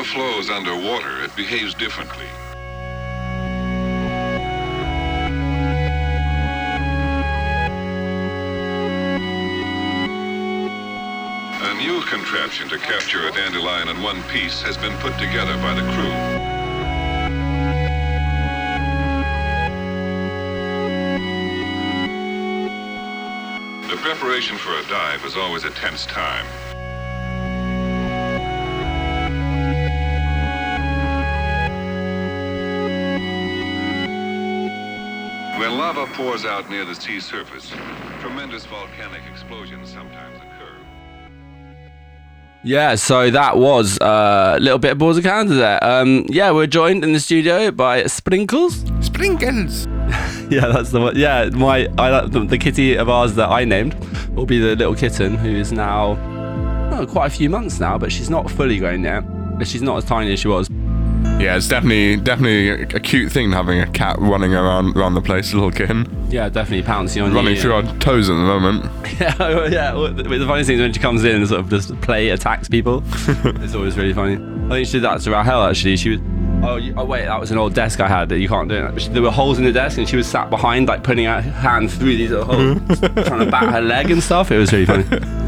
Lava 0.00 0.08
flows 0.08 0.50
underwater, 0.50 1.22
it 1.22 1.34
behaves 1.36 1.74
differently. 1.74 2.26
A 11.62 11.74
new 11.78 12.02
contraption 12.04 12.68
to 12.68 12.78
capture 12.78 13.28
a 13.28 13.32
dandelion 13.32 13.88
in 13.88 14.02
one 14.02 14.22
piece 14.24 14.62
has 14.62 14.76
been 14.76 14.96
put 14.98 15.18
together 15.18 15.56
by 15.58 15.74
the 15.74 15.82
crew. 15.92 16.16
The 23.88 23.96
preparation 23.96 24.56
for 24.56 24.72
a 24.78 24.82
dive 24.88 25.24
is 25.24 25.36
always 25.36 25.64
a 25.64 25.70
tense 25.70 26.06
time. 26.06 26.46
Lava 35.92 36.12
pours 36.12 36.44
out 36.44 36.70
near 36.70 36.84
the 36.84 36.94
sea 36.94 37.18
surface, 37.18 37.72
tremendous 38.20 38.64
volcanic 38.66 39.22
explosions 39.28 39.90
sometimes 39.90 40.36
occur. 40.36 40.72
Yeah, 42.62 42.94
so 42.94 43.28
that 43.30 43.56
was 43.56 43.98
uh, 44.00 44.54
a 44.56 44.60
little 44.60 44.78
bit 44.78 44.92
of 44.92 44.98
Boards 44.98 45.18
of 45.18 45.24
Canada 45.24 45.54
there. 45.54 45.82
Um, 45.82 46.26
yeah, 46.28 46.52
we're 46.52 46.68
joined 46.68 47.02
in 47.02 47.12
the 47.12 47.18
studio 47.18 47.72
by 47.72 48.04
Sprinkles. 48.04 48.84
Sprinkles. 49.00 49.88
Yeah, 50.50 50.66
that's 50.66 50.90
the 50.90 51.00
one. 51.00 51.16
Yeah, 51.16 51.48
my 51.50 51.88
I 51.96 52.26
the, 52.26 52.40
the 52.40 52.58
kitty 52.58 52.96
of 52.96 53.08
ours 53.08 53.36
that 53.36 53.50
I 53.50 53.64
named 53.64 53.94
will 54.30 54.46
be 54.46 54.58
the 54.58 54.74
little 54.74 54.96
kitten 54.96 55.36
who 55.36 55.50
is 55.50 55.70
now 55.70 56.18
oh, 56.92 57.06
quite 57.06 57.26
a 57.26 57.30
few 57.30 57.48
months 57.48 57.78
now, 57.78 57.96
but 57.96 58.10
she's 58.10 58.28
not 58.28 58.50
fully 58.50 58.78
grown 58.78 59.04
yet. 59.04 59.20
But 59.56 59.68
she's 59.68 59.82
not 59.82 59.98
as 59.98 60.04
tiny 60.06 60.32
as 60.32 60.40
she 60.40 60.48
was. 60.48 60.68
Yeah, 61.40 61.56
it's 61.56 61.68
definitely 61.68 62.16
definitely 62.16 62.68
a, 62.68 63.00
cute 63.00 63.32
thing 63.32 63.50
having 63.50 63.80
a 63.80 63.86
cat 63.86 64.16
running 64.18 64.54
around 64.54 64.94
around 64.96 65.14
the 65.14 65.22
place, 65.22 65.52
a 65.52 65.56
little 65.56 65.70
kitten, 65.70 66.06
Yeah, 66.28 66.50
definitely 66.50 66.82
pouncing 66.82 67.22
on 67.22 67.30
you. 67.30 67.36
running 67.36 67.54
you. 67.54 67.60
through 67.60 67.72
our 67.72 67.82
toes 67.98 68.28
at 68.28 68.34
the 68.34 68.40
moment. 68.40 68.90
Yeah, 69.20 69.36
well, 69.38 69.70
yeah. 69.70 69.92
well, 69.92 70.12
The, 70.12 70.22
the 70.22 70.46
funny 70.46 70.64
thing 70.64 70.76
is 70.76 70.80
when 70.80 70.94
she 70.94 71.00
comes 71.00 71.24
in 71.24 71.36
and 71.36 71.46
sort 71.46 71.60
of 71.60 71.68
just 71.68 71.98
play 72.00 72.30
attacks 72.30 72.68
people. 72.68 73.02
it's 73.14 73.74
always 73.74 73.98
really 73.98 74.14
funny. 74.14 74.36
I 74.66 74.76
think 74.76 74.86
she 74.86 74.92
did 74.92 75.02
that 75.02 75.20
to 75.20 75.30
Rahel 75.30 75.64
actually. 75.64 75.96
She 75.96 76.10
was. 76.10 76.20
Oh, 76.62 76.76
you, 76.76 76.94
oh 76.96 77.04
wait, 77.04 77.24
that 77.24 77.40
was 77.40 77.50
an 77.50 77.58
old 77.58 77.74
desk 77.74 78.00
I 78.00 78.08
had 78.08 78.28
that 78.30 78.38
you 78.38 78.48
can't 78.48 78.68
do 78.68 78.76
it. 78.76 79.12
There 79.12 79.22
were 79.22 79.30
holes 79.30 79.58
in 79.58 79.64
the 79.64 79.72
desk 79.72 79.98
and 79.98 80.08
she 80.08 80.16
was 80.16 80.26
sat 80.26 80.50
behind, 80.50 80.88
like 80.88 81.02
putting 81.02 81.24
her 81.24 81.40
hand 81.40 81.90
through 81.90 82.16
these 82.16 82.30
little 82.30 82.46
holes, 82.46 82.78
mm-hmm. 82.78 83.20
trying 83.22 83.44
to 83.44 83.50
bat 83.50 83.70
her 83.72 83.80
leg 83.80 84.10
and 84.10 84.22
stuff. 84.22 84.50
It 84.50 84.58
was 84.58 84.72
really 84.72 84.86
funny. 84.86 85.04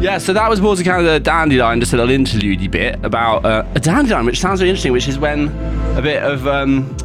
Yeah, 0.00 0.18
so 0.18 0.32
that 0.32 0.48
was 0.48 0.60
Boards 0.60 0.78
of 0.78 0.84
Canada 0.86 1.18
Dandelion, 1.18 1.80
just 1.80 1.92
a 1.92 1.96
little 1.96 2.14
interlude 2.14 2.70
bit 2.70 3.04
about 3.04 3.44
uh, 3.44 3.66
a 3.74 3.80
dandelion, 3.80 4.26
which 4.26 4.38
sounds 4.38 4.60
really 4.60 4.70
interesting, 4.70 4.92
which 4.92 5.08
is 5.08 5.18
when 5.18 5.48
a 5.96 6.00
bit 6.02 6.22
of 6.22 6.46
um, 6.46 6.96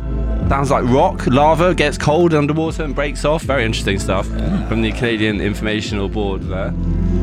sounds 0.48 0.70
like 0.70 0.84
rock, 0.86 1.26
lava 1.26 1.74
gets 1.74 1.98
cold 1.98 2.36
underwater 2.36 2.84
and 2.84 2.94
breaks 2.94 3.26
off. 3.26 3.42
Very 3.42 3.66
interesting 3.66 3.98
stuff 3.98 4.28
from 4.68 4.84
the 4.84 4.92
Canadian 4.92 5.42
Informational 5.42 6.08
Board 6.08 6.44
there. 6.44 6.72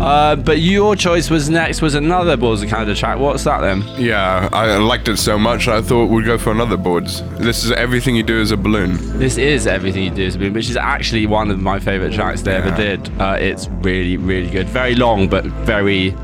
Uh, 0.01 0.35
but 0.37 0.61
your 0.61 0.97
choice 0.97 1.29
was 1.29 1.51
next 1.51 1.83
was 1.83 1.95
another 1.95 2.37
Boards 2.37 2.63
of 2.63 2.69
Canada 2.71 2.95
track. 2.95 3.19
What's 3.19 3.45
that 3.45 3.61
then? 3.61 3.83
Yeah, 3.99 4.49
I 4.53 4.77
liked 4.79 5.09
it 5.09 5.19
so 5.19 5.39
much 5.39 5.69
I 5.69 5.83
thought 5.83 6.07
we'd 6.07 6.25
go 6.25 6.39
for 6.39 6.51
another 6.53 6.77
boards. 6.77 7.23
This 7.39 7.65
is 7.65 7.73
everything 7.73 8.17
you 8.17 8.23
do 8.23 8.41
as 8.41 8.51
a 8.51 8.57
balloon. 8.57 8.97
This 9.19 9.37
is 9.37 9.67
Everything 9.67 10.05
You 10.05 10.11
Do 10.11 10.23
Is 10.23 10.37
a 10.37 10.39
Balloon, 10.39 10.55
which 10.55 10.71
is 10.71 10.77
actually 10.77 11.27
one 11.27 11.51
of 11.51 11.59
my 11.61 11.79
favourite 11.79 12.15
tracks 12.15 12.43
they 12.43 12.55
ever 12.55 12.75
did. 12.75 13.11
Uh, 13.21 13.37
it's 13.39 13.69
really, 13.69 14.17
really 14.17 14.51
good. 14.51 14.67
Very 14.69 14.95
long, 14.95 15.29
but 15.29 15.45
very. 15.45 16.15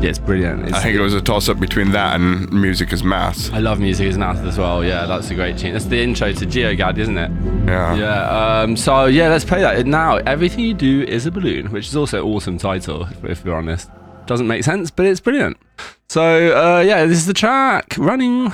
Yeah, 0.00 0.10
it's 0.10 0.18
brilliant. 0.20 0.64
It's, 0.64 0.74
I 0.74 0.80
think 0.80 0.96
it 0.96 1.00
was 1.00 1.14
a 1.14 1.20
toss 1.20 1.48
up 1.48 1.58
between 1.58 1.90
that 1.90 2.14
and 2.14 2.50
music 2.52 2.92
is 2.92 3.02
math. 3.02 3.52
I 3.52 3.58
love 3.58 3.80
music 3.80 4.06
is 4.06 4.16
math 4.16 4.38
as 4.44 4.56
well. 4.56 4.84
Yeah, 4.84 5.06
that's 5.06 5.28
a 5.30 5.34
great 5.34 5.58
tune. 5.58 5.72
That's 5.72 5.86
the 5.86 6.00
intro 6.00 6.32
to 6.32 6.46
Geogaddi, 6.46 6.98
isn't 6.98 7.18
it? 7.18 7.30
Yeah. 7.66 7.94
Yeah. 7.96 8.60
Um, 8.60 8.76
so 8.76 9.06
yeah, 9.06 9.28
let's 9.28 9.44
play 9.44 9.60
that 9.60 9.86
now. 9.86 10.18
Everything 10.18 10.60
you 10.60 10.74
do 10.74 11.02
is 11.02 11.26
a 11.26 11.32
balloon, 11.32 11.72
which 11.72 11.88
is 11.88 11.96
also 11.96 12.18
an 12.24 12.32
awesome 12.32 12.58
title, 12.58 13.06
if, 13.06 13.24
if 13.24 13.44
we're 13.44 13.54
honest. 13.54 13.90
Doesn't 14.26 14.46
make 14.46 14.62
sense, 14.62 14.90
but 14.92 15.04
it's 15.04 15.20
brilliant. 15.20 15.56
So 16.08 16.22
uh, 16.22 16.80
yeah, 16.80 17.04
this 17.06 17.18
is 17.18 17.26
the 17.26 17.34
track 17.34 17.96
running. 17.98 18.52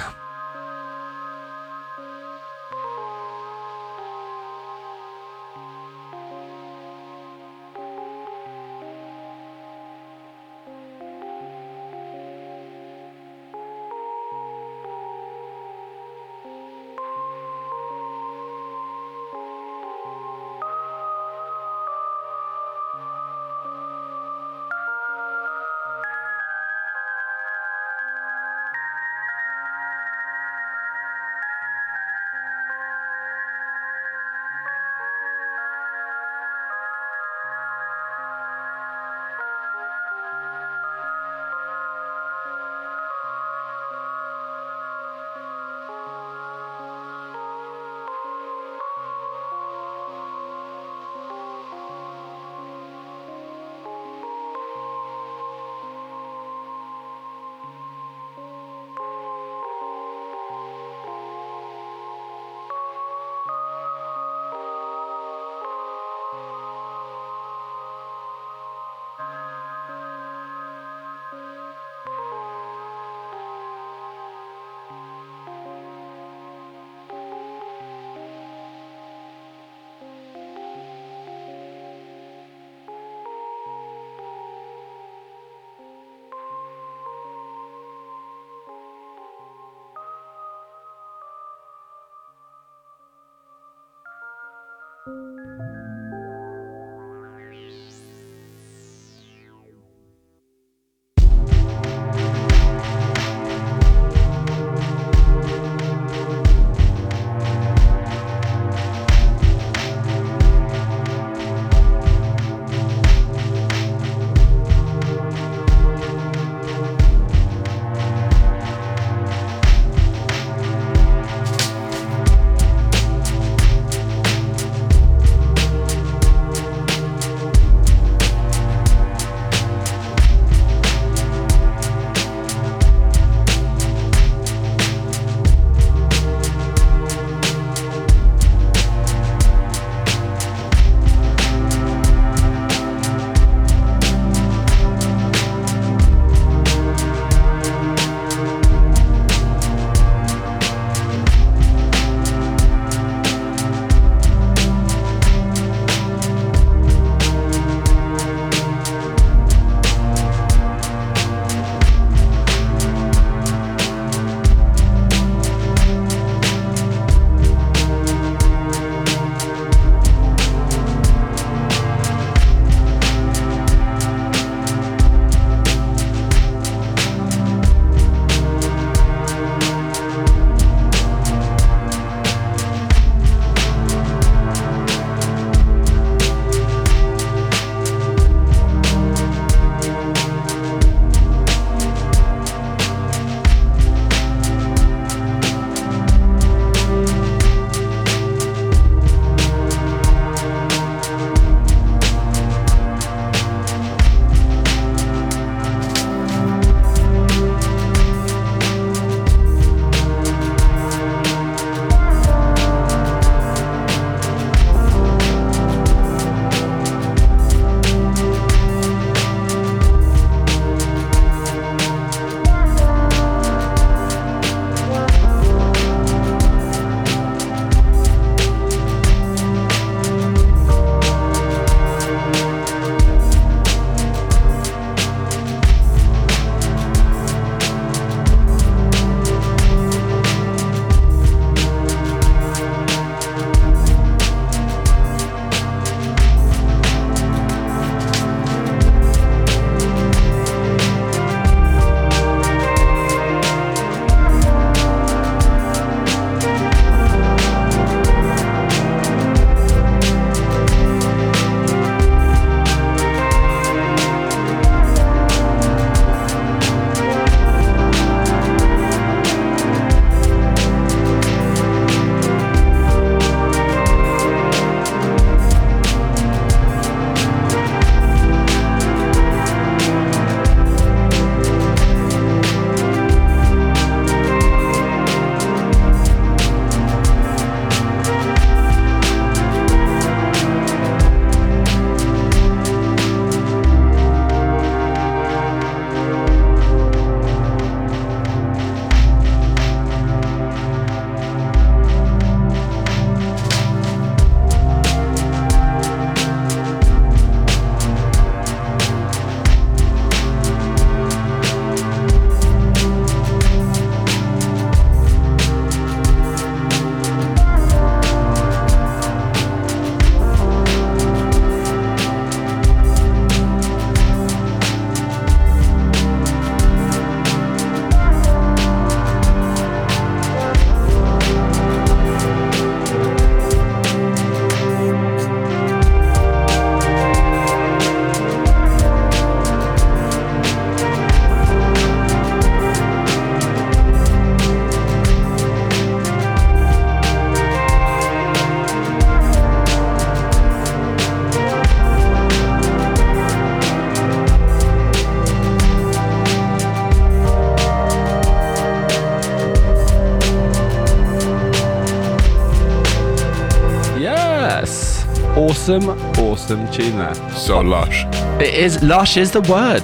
Awesome, 365.67 365.89
awesome 366.19 366.71
tune 366.73 366.99
there. 366.99 367.15
So 367.31 367.61
lush. 367.61 368.05
It 368.39 368.53
is 368.53 368.83
lush 368.83 369.17
is 369.17 369.31
the 369.31 369.41
word. 369.41 369.83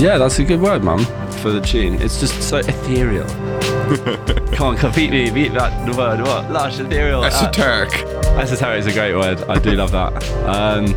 Yeah, 0.00 0.16
that's 0.16 0.38
a 0.38 0.44
good 0.44 0.60
word, 0.60 0.84
mum, 0.84 1.04
for 1.42 1.50
the 1.50 1.60
tune. 1.60 2.00
It's 2.00 2.20
just 2.20 2.40
so 2.40 2.58
ethereal. 2.58 3.26
Come 4.52 4.68
on, 4.68 4.76
compete 4.76 5.10
me, 5.10 5.28
beat 5.32 5.54
that 5.54 5.84
the 5.90 5.98
word. 5.98 6.20
What? 6.20 6.52
Lush, 6.52 6.78
ethereal. 6.78 7.24
uh, 7.24 7.26
Esoteric. 7.26 7.94
Esoteric 8.38 8.78
is 8.78 8.86
a 8.86 8.92
great 8.92 9.16
word. 9.16 9.42
I 9.48 9.58
do 9.58 9.72
love 9.72 9.90
that. 9.90 10.22
Um, 10.44 10.94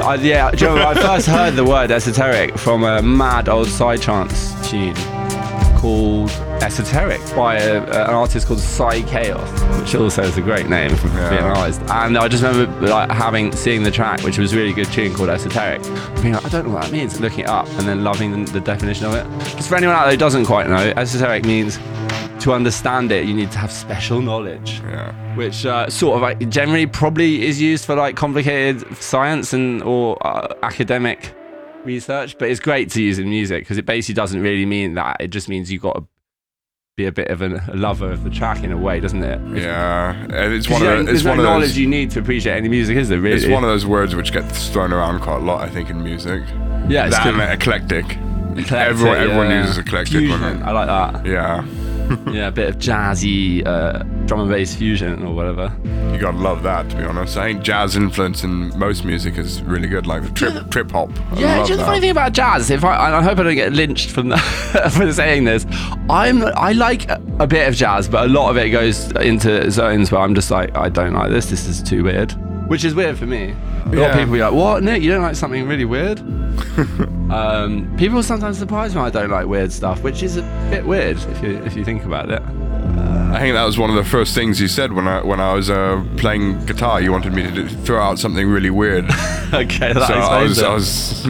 I, 0.00 0.14
yeah, 0.20 0.52
you 0.56 0.68
I 0.68 0.94
first 0.94 1.26
heard 1.26 1.56
the 1.56 1.64
word 1.64 1.90
esoteric 1.90 2.56
from 2.56 2.84
a 2.84 3.02
mad 3.02 3.48
old 3.48 3.66
psy 3.66 3.96
trance 3.96 4.70
tune 4.70 4.94
called 5.76 6.30
Esoteric 6.62 7.20
by 7.34 7.56
a, 7.56 7.82
an 7.82 8.10
artist 8.10 8.46
called 8.46 8.60
Psy 8.60 9.00
Chaos, 9.02 9.59
which 9.80 9.94
also 9.94 10.22
is 10.22 10.36
a 10.36 10.40
great 10.42 10.68
name 10.68 10.94
for 10.96 11.08
Yeah. 11.08 11.30
being 11.30 11.42
honest. 11.42 11.80
And 11.90 12.16
I 12.18 12.28
just 12.28 12.42
remember 12.42 12.86
like 12.88 13.10
having 13.10 13.52
seeing 13.52 13.82
the 13.82 13.90
track, 13.90 14.22
which 14.22 14.38
was 14.38 14.52
a 14.52 14.56
really 14.56 14.72
good 14.72 14.86
tune 14.92 15.14
called 15.14 15.30
Esoteric. 15.30 15.82
Being 16.22 16.34
like, 16.34 16.44
I 16.44 16.48
don't 16.48 16.66
know 16.68 16.74
what 16.74 16.82
that 16.84 16.92
means, 16.92 17.20
looking 17.20 17.40
it 17.40 17.48
up 17.48 17.66
and 17.78 17.88
then 17.88 18.04
loving 18.04 18.44
the, 18.44 18.52
the 18.52 18.60
definition 18.60 19.06
of 19.06 19.14
it. 19.14 19.26
Just 19.56 19.68
for 19.68 19.76
anyone 19.76 19.94
out 19.96 20.02
there 20.04 20.12
who 20.12 20.18
doesn't 20.18 20.44
quite 20.46 20.68
know, 20.68 20.92
esoteric 20.96 21.44
means 21.44 21.78
to 22.40 22.52
understand 22.52 23.12
it, 23.12 23.26
you 23.26 23.34
need 23.34 23.50
to 23.52 23.58
have 23.58 23.70
special 23.70 24.20
knowledge 24.22 24.80
Yeah. 24.88 25.12
which 25.36 25.66
uh, 25.66 25.88
sort 25.90 26.16
of 26.16 26.22
like 26.22 26.48
generally 26.48 26.86
probably 26.86 27.46
is 27.46 27.60
used 27.60 27.84
for 27.84 27.94
like 27.94 28.16
complicated 28.16 28.96
science 28.96 29.52
and 29.52 29.82
or 29.82 30.16
uh, 30.26 30.54
academic 30.62 31.34
research 31.84 32.36
but 32.38 32.50
it's 32.50 32.60
great 32.60 32.90
to 32.90 33.02
use 33.02 33.18
in 33.18 33.28
music 33.28 33.62
because 33.62 33.78
it 33.78 33.86
basically 33.86 34.14
doesn't 34.14 34.40
really 34.42 34.66
mean 34.66 34.94
that 34.94 35.16
it 35.18 35.28
just 35.28 35.48
means 35.48 35.72
you've 35.72 35.80
got 35.82 35.94
to 35.94 36.04
be 37.00 37.06
a 37.06 37.12
bit 37.12 37.28
of 37.28 37.40
a 37.42 37.48
lover 37.74 38.10
of 38.10 38.24
the 38.24 38.30
track 38.30 38.62
in 38.62 38.70
a 38.72 38.76
way 38.76 39.00
doesn't 39.00 39.22
it 39.22 39.40
Yeah. 39.62 40.14
And 40.14 40.52
It's 40.54 40.68
one 40.68 40.82
of 40.82 40.88
the, 40.88 40.98
it's 41.00 41.06
there's 41.06 41.24
no 41.24 41.30
one 41.30 41.38
of 41.40 41.44
knowledge 41.44 41.68
those. 41.70 41.78
you 41.78 41.86
need 41.86 42.10
to 42.12 42.20
appreciate 42.20 42.56
any 42.56 42.68
music 42.68 42.96
is 42.96 43.08
there 43.08 43.18
really 43.20 43.36
It's 43.42 43.46
one 43.48 43.64
of 43.64 43.70
those 43.70 43.86
words 43.86 44.14
which 44.14 44.32
gets 44.32 44.68
thrown 44.68 44.92
around 44.92 45.20
quite 45.20 45.36
a 45.36 45.44
lot, 45.50 45.60
I 45.62 45.68
think, 45.70 45.88
in 45.90 46.02
music. 46.02 46.42
yeah 46.88 47.06
it's 47.06 47.16
that 47.16 47.52
eclectic. 47.58 48.04
Eclectic, 48.56 48.72
everyone- 48.72 49.16
everyone 49.18 49.50
yeah. 49.50 49.60
uses 49.62 49.78
eclectic 49.78 50.18
fusion 50.18 50.62
I 50.62 50.72
like 50.72 50.88
that 50.88 51.26
Yeah. 51.26 51.64
yeah 52.32 52.48
a 52.48 52.50
bit 52.50 52.68
of 52.68 52.76
jazzy 52.78 53.64
uh, 53.66 54.02
drum 54.26 54.40
and 54.40 54.50
bass 54.50 54.74
fusion 54.74 55.24
or 55.24 55.34
whatever 55.34 55.72
You 56.12 56.18
gotta 56.18 56.36
love 56.38 56.62
that, 56.64 56.88
to 56.90 56.96
be 56.96 57.04
honest. 57.04 57.36
I 57.36 57.52
think 57.52 57.62
jazz 57.62 57.96
influence 57.96 58.44
in 58.44 58.76
most 58.78 59.04
music 59.04 59.38
is 59.38 59.62
really 59.62 59.88
good, 59.88 60.06
like 60.06 60.22
the 60.22 60.30
trip 60.30 60.70
trip 60.70 60.90
hop. 60.90 61.10
I 61.32 61.40
Yeah, 61.40 61.62
do 61.64 61.70
you 61.72 61.76
know 61.76 61.76
the 61.78 61.84
funny 61.84 62.00
thing 62.00 62.10
about 62.10 62.32
jazz? 62.32 62.70
If 62.70 62.84
I, 62.84 63.06
and 63.06 63.14
I 63.16 63.22
hope 63.22 63.38
I 63.38 63.42
don't 63.44 63.54
get 63.54 63.72
lynched 63.72 64.10
from 64.10 64.28
the, 64.32 64.38
for 64.94 65.12
saying 65.12 65.44
this, 65.44 65.64
I'm 66.08 66.42
I 66.56 66.72
like 66.72 67.08
a, 67.08 67.20
a 67.38 67.46
bit 67.46 67.68
of 67.68 67.74
jazz, 67.74 68.08
but 68.08 68.24
a 68.28 68.32
lot 68.32 68.50
of 68.50 68.56
it 68.56 68.70
goes 68.70 69.10
into 69.12 69.70
zones 69.70 70.10
where 70.12 70.20
I'm 70.20 70.34
just 70.34 70.50
like, 70.50 70.76
I 70.76 70.88
don't 70.88 71.12
like 71.12 71.30
this. 71.30 71.46
This 71.50 71.66
is 71.66 71.82
too 71.82 72.04
weird, 72.04 72.32
which 72.68 72.84
is 72.84 72.94
weird 72.94 73.16
for 73.18 73.26
me. 73.26 73.50
A 73.50 73.88
lot 73.88 73.94
Yeah. 73.94 74.06
of 74.10 74.18
people 74.18 74.32
be 74.34 74.40
like, 74.40 74.52
"What, 74.52 74.82
Nick? 74.82 75.02
You 75.02 75.10
don't 75.12 75.22
like 75.22 75.36
something 75.36 75.66
really 75.66 75.84
weird?" 75.86 76.18
um, 77.30 77.96
people 77.96 78.22
sometimes 78.22 78.58
surprise 78.58 78.94
me 78.94 79.00
I 79.00 79.10
don't 79.10 79.30
like 79.30 79.46
weird 79.46 79.72
stuff, 79.72 80.02
which 80.02 80.22
is 80.22 80.36
a 80.36 80.42
bit 80.70 80.84
weird 80.86 81.16
if 81.16 81.42
you 81.42 81.58
if 81.64 81.76
you 81.76 81.84
think 81.84 82.04
about 82.04 82.30
it. 82.30 82.42
I 82.42 83.38
think 83.38 83.54
that 83.54 83.64
was 83.64 83.78
one 83.78 83.90
of 83.90 83.96
the 83.96 84.04
first 84.04 84.34
things 84.34 84.60
you 84.60 84.66
said 84.66 84.92
when 84.92 85.06
I 85.06 85.22
when 85.22 85.40
I 85.40 85.54
was 85.54 85.70
uh, 85.70 86.04
playing 86.16 86.64
guitar. 86.66 87.00
You 87.00 87.12
wanted 87.12 87.32
me 87.32 87.42
to 87.42 87.50
do, 87.50 87.68
throw 87.68 88.02
out 88.02 88.18
something 88.18 88.48
really 88.48 88.70
weird, 88.70 89.04
okay, 89.54 89.92
that 89.92 90.08
so 90.08 90.14
I 90.14 90.42
was. 90.42 90.62
I 90.62 90.74
was 90.74 91.26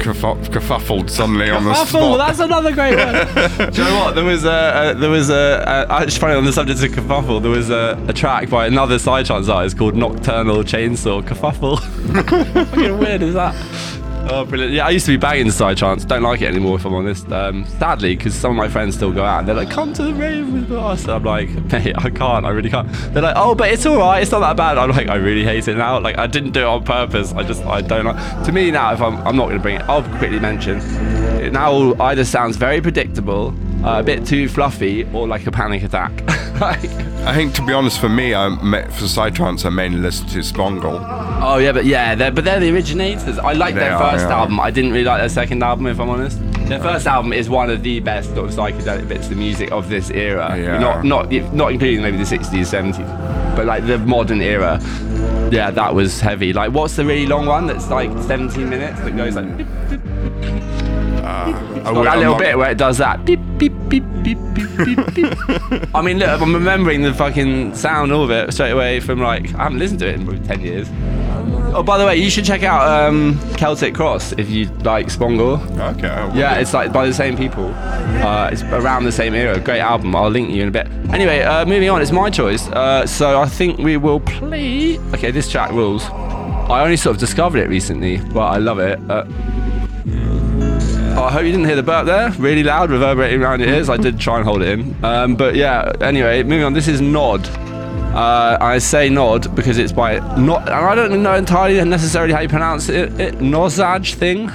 kerfu- 0.00 0.42
kerfuffled 0.46 1.10
suddenly 1.10 1.50
on 1.50 1.64
the 1.64 1.74
spot. 1.84 2.18
that's 2.18 2.38
another 2.38 2.72
great 2.72 2.96
word. 2.96 3.72
Do 3.72 3.82
you 3.82 3.88
know 3.88 3.98
what? 4.00 4.14
There 4.14 4.24
was 4.24 4.44
a, 4.44 4.50
uh, 4.50 4.94
there 4.94 5.10
was 5.10 5.30
a, 5.30 5.68
uh, 5.90 6.04
it's 6.06 6.16
funny 6.16 6.34
on 6.34 6.44
the 6.44 6.52
subject 6.52 6.82
of 6.82 6.90
kerfuffle. 6.90 7.42
There 7.42 7.50
was 7.50 7.70
a, 7.70 8.02
a 8.08 8.12
track 8.12 8.48
by 8.48 8.66
another 8.66 8.98
psy 8.98 9.22
trance 9.22 9.48
artist 9.48 9.76
called 9.76 9.94
Nocturnal 9.94 10.62
Chainsaw 10.64 11.22
Kerfuffle. 11.22 11.78
How 11.78 12.64
fucking 12.64 12.98
weird 12.98 13.22
is 13.22 13.34
that? 13.34 13.54
Oh, 14.32 14.44
brilliant. 14.44 14.72
Yeah, 14.72 14.86
I 14.86 14.90
used 14.90 15.06
to 15.06 15.12
be 15.12 15.16
banging 15.16 15.46
the 15.46 15.52
psy 15.52 15.74
trance. 15.74 16.04
Don't 16.04 16.22
like 16.22 16.40
it 16.40 16.46
anymore, 16.46 16.76
if 16.76 16.84
I'm 16.84 16.94
honest. 16.94 17.30
Um, 17.32 17.64
sadly, 17.78 18.14
because 18.14 18.34
some 18.34 18.52
of 18.52 18.56
my 18.56 18.68
friends 18.68 18.94
still 18.94 19.12
go 19.12 19.24
out 19.24 19.40
and 19.40 19.48
they're 19.48 19.56
like, 19.56 19.70
come 19.70 19.92
to 19.94 20.04
the 20.04 20.14
rave 20.14 20.52
with 20.52 20.70
us. 20.70 21.02
And 21.02 21.12
I'm 21.12 21.24
like, 21.24 21.48
mate, 21.72 21.94
I 21.96 22.10
can't. 22.10 22.46
I 22.46 22.50
really 22.50 22.70
can't. 22.70 22.90
They're 23.12 23.22
like, 23.22 23.34
oh, 23.36 23.56
but 23.56 23.72
it's 23.72 23.84
all 23.86 23.96
right. 23.98 24.22
It's 24.22 24.30
not 24.30 24.40
that 24.40 24.56
bad. 24.56 24.78
I'm 24.78 24.90
like, 24.90 25.08
I 25.08 25.16
really 25.16 25.42
hate 25.42 25.66
it 25.66 25.76
now. 25.76 25.98
Like, 25.98 26.16
I 26.16 26.28
didn't 26.28 26.52
do 26.52 26.60
it 26.60 26.66
on 26.66 26.84
purpose. 26.84 27.32
I 27.32 27.42
just, 27.42 27.64
I 27.64 27.80
don't 27.80 28.04
like. 28.04 28.44
To 28.44 28.52
me 28.52 28.70
now, 28.70 28.92
if 28.92 29.00
I'm, 29.00 29.16
I'm 29.26 29.34
not 29.36 29.46
going 29.46 29.56
to 29.56 29.62
bring 29.62 29.76
it, 29.76 29.82
I'll 29.82 30.04
quickly 30.18 30.38
mention. 30.38 30.78
It 31.40 31.52
now 31.52 31.94
either 32.00 32.24
sounds 32.24 32.56
very 32.56 32.80
predictable, 32.80 33.52
uh, 33.84 34.00
a 34.00 34.02
bit 34.02 34.26
too 34.26 34.48
fluffy, 34.48 35.08
or 35.12 35.26
like 35.26 35.46
a 35.46 35.50
panic 35.50 35.82
attack. 35.82 36.12
like, 36.60 36.84
I 37.24 37.34
think, 37.34 37.54
to 37.54 37.64
be 37.64 37.72
honest, 37.72 37.98
for 37.98 38.08
me, 38.08 38.34
I 38.34 38.48
for 38.90 39.06
psytrance, 39.06 39.64
I 39.64 39.70
mainly 39.70 39.98
listen 39.98 40.26
to 40.28 40.38
Shpongle. 40.38 41.00
Oh 41.42 41.58
yeah, 41.58 41.72
but 41.72 41.86
yeah, 41.86 42.14
they're 42.14 42.30
but 42.30 42.44
they're 42.44 42.60
the 42.60 42.70
originators. 42.70 43.38
I 43.38 43.52
like 43.54 43.74
their 43.74 43.94
are, 43.94 44.12
first 44.12 44.26
album. 44.26 44.60
I 44.60 44.70
didn't 44.70 44.92
really 44.92 45.04
like 45.04 45.20
their 45.20 45.28
second 45.28 45.62
album, 45.62 45.86
if 45.86 45.98
I'm 45.98 46.10
honest. 46.10 46.38
Their 46.68 46.80
first 46.80 47.06
album 47.06 47.32
is 47.32 47.48
one 47.48 47.70
of 47.70 47.82
the 47.82 48.00
best 48.00 48.34
sort 48.34 48.48
of 48.48 48.54
psychedelic 48.54 49.08
bits 49.08 49.30
of 49.30 49.36
music 49.36 49.72
of 49.72 49.88
this 49.88 50.10
era. 50.10 50.56
Yeah. 50.56 50.78
Not 50.78 51.04
not 51.04 51.32
not 51.52 51.72
including 51.72 52.02
maybe 52.02 52.16
the 52.16 52.24
60s, 52.24 52.50
70s, 52.50 53.56
but 53.56 53.66
like 53.66 53.86
the 53.86 53.98
modern 53.98 54.40
era. 54.40 54.78
Yeah, 55.50 55.70
that 55.72 55.94
was 55.94 56.20
heavy. 56.20 56.52
Like, 56.52 56.72
what's 56.72 56.94
the 56.94 57.04
really 57.04 57.26
long 57.26 57.46
one 57.46 57.66
that's 57.66 57.90
like 57.90 58.10
17 58.22 58.68
minutes 58.68 59.00
that 59.00 59.16
goes 59.16 59.34
like? 59.34 59.56
Beep, 61.46 61.56
got 61.84 62.04
that 62.04 62.18
little 62.18 62.32
not- 62.34 62.40
bit 62.40 62.58
where 62.58 62.70
it 62.70 62.78
does 62.78 62.98
that. 62.98 63.24
Beep, 63.24 63.40
beep, 63.58 63.72
beep, 63.88 64.04
beep, 64.22 64.38
beep, 64.54 64.68
beep, 64.84 65.14
beep. 65.14 65.38
I 65.94 66.02
mean, 66.02 66.18
look, 66.18 66.40
I'm 66.40 66.54
remembering 66.54 67.02
the 67.02 67.14
fucking 67.14 67.74
sound 67.74 68.12
of 68.12 68.30
it 68.30 68.52
straight 68.52 68.70
away 68.70 69.00
from 69.00 69.20
like 69.20 69.54
I 69.54 69.64
haven't 69.64 69.78
listened 69.78 70.00
to 70.00 70.08
it 70.08 70.14
in 70.16 70.24
probably 70.26 70.46
10 70.46 70.60
years. 70.60 70.88
Oh, 71.72 71.84
by 71.84 71.98
the 71.98 72.04
way, 72.04 72.16
you 72.16 72.30
should 72.30 72.44
check 72.44 72.64
out 72.64 72.82
um, 72.82 73.38
Celtic 73.56 73.94
Cross 73.94 74.32
if 74.32 74.50
you 74.50 74.66
like 74.82 75.06
Shpongle. 75.06 75.60
Okay. 75.94 76.08
I 76.08 76.34
Yeah, 76.34 76.54
it's 76.56 76.74
like 76.74 76.92
by 76.92 77.06
the 77.06 77.14
same 77.14 77.36
people. 77.36 77.72
Uh, 77.74 78.50
it's 78.52 78.62
around 78.64 79.04
the 79.04 79.12
same 79.12 79.34
era. 79.34 79.58
Great 79.60 79.78
album. 79.78 80.16
I'll 80.16 80.30
link 80.30 80.50
you 80.50 80.62
in 80.62 80.68
a 80.68 80.72
bit. 80.72 80.88
Anyway, 81.12 81.42
uh, 81.42 81.64
moving 81.64 81.88
on. 81.88 82.02
It's 82.02 82.10
my 82.10 82.28
choice. 82.28 82.66
Uh, 82.68 83.06
so 83.06 83.40
I 83.40 83.46
think 83.46 83.78
we 83.78 83.96
will 83.96 84.18
play. 84.20 84.98
Okay, 85.14 85.30
this 85.30 85.48
track 85.48 85.70
rules. 85.70 86.04
I 86.10 86.82
only 86.82 86.96
sort 86.96 87.14
of 87.16 87.20
discovered 87.20 87.58
it 87.58 87.68
recently, 87.68 88.18
but 88.18 88.40
I 88.46 88.58
love 88.58 88.80
it. 88.80 88.98
I 91.24 91.30
hope 91.30 91.44
you 91.44 91.52
didn't 91.52 91.66
hear 91.66 91.76
the 91.76 91.82
burp 91.82 92.06
there. 92.06 92.30
Really 92.32 92.62
loud, 92.62 92.90
reverberating 92.90 93.42
around 93.42 93.60
your 93.60 93.68
ears. 93.68 93.88
I 93.88 93.96
did 93.96 94.18
try 94.18 94.36
and 94.36 94.44
hold 94.44 94.62
it 94.62 94.68
in. 94.68 95.04
Um, 95.04 95.36
but 95.36 95.54
yeah. 95.54 95.92
Anyway, 96.00 96.42
moving 96.42 96.64
on. 96.64 96.72
This 96.72 96.88
is 96.88 97.00
Nod. 97.00 97.46
Uh, 98.14 98.58
I 98.60 98.78
say 98.78 99.08
Nod 99.08 99.54
because 99.54 99.78
it's 99.78 99.92
by 99.92 100.18
not, 100.36 100.62
and 100.62 100.70
I 100.70 100.94
don't 100.94 101.22
know 101.22 101.34
entirely 101.34 101.82
necessarily 101.84 102.32
how 102.32 102.40
you 102.40 102.48
pronounce 102.48 102.88
it. 102.88 103.20
it 103.20 103.34
Nosaj 103.36 104.14
thing. 104.14 104.48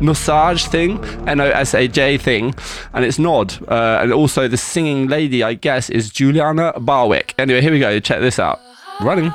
Nosaj 0.00 0.66
thing, 0.66 1.04
N-O-S-A-J 1.28 2.18
thing, 2.18 2.54
and 2.92 3.04
it's 3.04 3.20
Nod. 3.20 3.54
Uh, 3.68 4.00
and 4.02 4.12
also 4.12 4.48
the 4.48 4.56
singing 4.56 5.06
lady, 5.06 5.44
I 5.44 5.54
guess, 5.54 5.90
is 5.90 6.10
Julianna 6.10 6.72
Barwick. 6.80 7.34
Anyway, 7.38 7.60
here 7.60 7.70
we 7.70 7.78
go. 7.78 8.00
Check 8.00 8.20
this 8.20 8.40
out. 8.40 8.60
Running. 9.00 9.32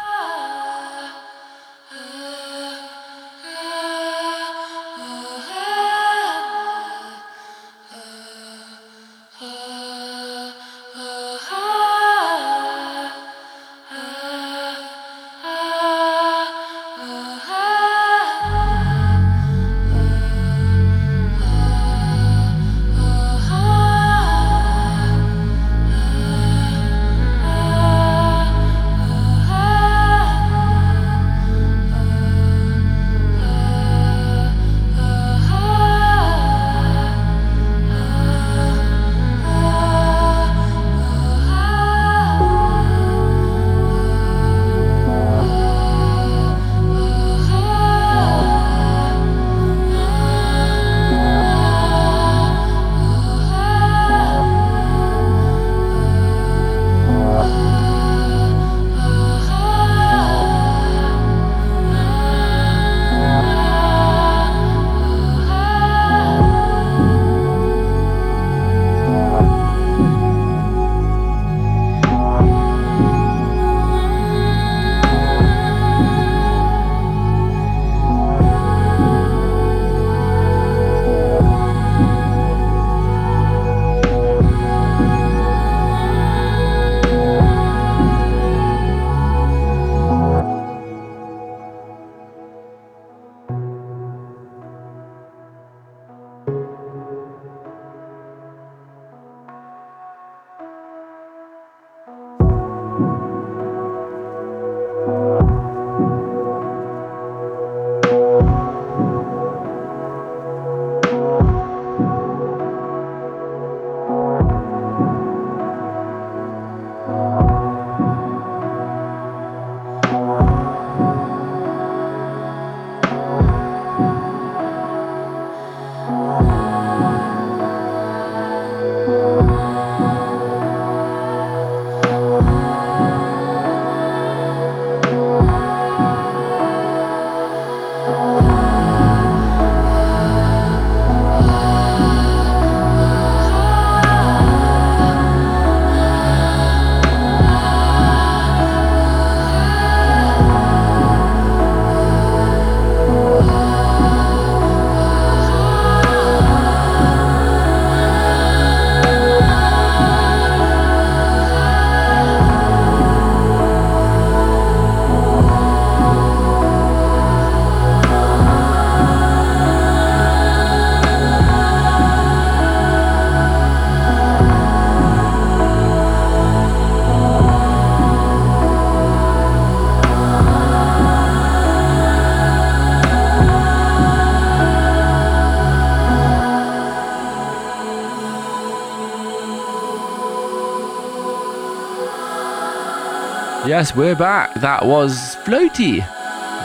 Yes, 193.78 193.96
we're 193.96 194.16
back. 194.16 194.56
That 194.56 194.88
was 194.88 195.36
floaty. 195.46 195.98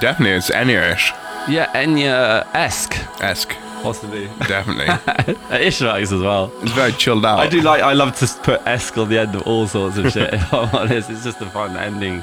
Definitely, 0.01 0.31
it's 0.39 0.51
Enya-ish. 0.51 1.13
Yeah, 1.47 1.71
Enya 1.75 2.47
esque, 2.55 2.97
Esque. 3.21 3.55
possibly. 3.83 4.29
Definitely. 4.49 4.87
Ishmael's 5.67 6.11
as 6.11 6.23
well. 6.23 6.51
it's 6.63 6.73
very 6.73 6.93
chilled 6.93 7.27
out. 7.27 7.39
I 7.39 7.51
do 7.51 7.61
like. 7.61 7.83
I 7.83 7.93
love 7.93 8.17
to 8.21 8.27
put 8.43 8.67
esque 8.67 8.97
on 8.97 9.11
the 9.11 9.19
end 9.19 9.35
of 9.35 9.43
all 9.43 9.67
sorts 9.67 9.99
of 9.99 10.11
shit. 10.11 10.33
If 10.41 10.55
I'm 10.55 10.75
honest, 10.75 11.11
it's 11.11 11.23
just 11.23 11.39
a 11.43 11.51
fun 11.51 11.77
ending 11.77 12.23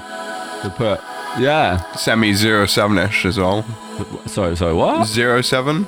to 0.63 0.73
put. 0.75 0.99
Yeah. 1.39 1.83
Semi 1.91 2.31
07-ish 2.31 3.25
as 3.25 3.37
well. 3.37 3.63
Sorry. 4.25 4.57
Sorry. 4.57 4.73
What? 4.73 5.05
07? 5.05 5.85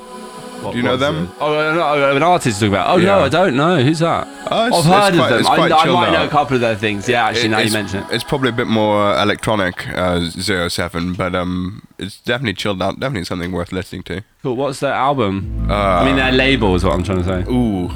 What- 0.62 0.72
Do 0.72 0.78
you 0.78 0.84
know 0.84 0.98
them? 0.98 1.26
it? 1.26 1.30
Oh, 1.40 1.54
uh, 1.58 1.74
no, 1.74 2.16
an 2.16 2.24
artist 2.24 2.60
to 2.60 2.66
talk 2.66 2.74
about. 2.74 2.90
Oh 2.90 2.98
no, 3.00 3.20
I 3.20 3.30
don't 3.30 3.56
know. 3.56 3.82
Who's 3.82 4.00
that? 4.00 4.28
It's- 4.28 4.48
I've 4.52 4.86
heard 4.86 5.14
quite- 5.16 5.32
of 5.32 5.44
them. 5.44 5.52
I, 5.52 5.56
I 5.82 5.86
might 5.88 6.12
know 6.12 6.26
a 6.26 6.30
couple 6.30 6.56
of 6.56 6.62
their 6.62 6.76
things. 6.76 7.08
Yeah, 7.10 7.26
actually, 7.26 7.50
now 7.50 7.60
you 7.60 7.72
mention 7.72 8.04
it. 8.04 8.08
It's 8.12 8.24
probably 8.24 8.50
a 8.50 8.54
bit 8.54 8.68
more 8.68 9.16
electronic, 9.18 9.88
uh, 9.96 10.30
07, 10.30 11.14
but 11.14 11.34
um, 11.36 11.88
it's 11.98 12.20
definitely 12.22 12.54
chilled 12.54 12.82
out. 12.82 13.00
Definitely 13.00 13.26
something 13.26 13.52
worth 13.52 13.72
listening 13.72 14.04
to. 14.04 14.24
Cool. 14.44 14.56
What's 14.56 14.80
their 14.82 14.94
album? 14.94 15.68
Uh, 15.70 15.74
I 15.74 16.06
mean, 16.06 16.16
their 16.18 16.32
label 16.32 16.76
is 16.76 16.84
what 16.84 16.94
I'm 16.94 17.04
trying 17.04 17.24
to 17.24 17.26
say. 17.46 17.52
Ooh. 17.52 17.90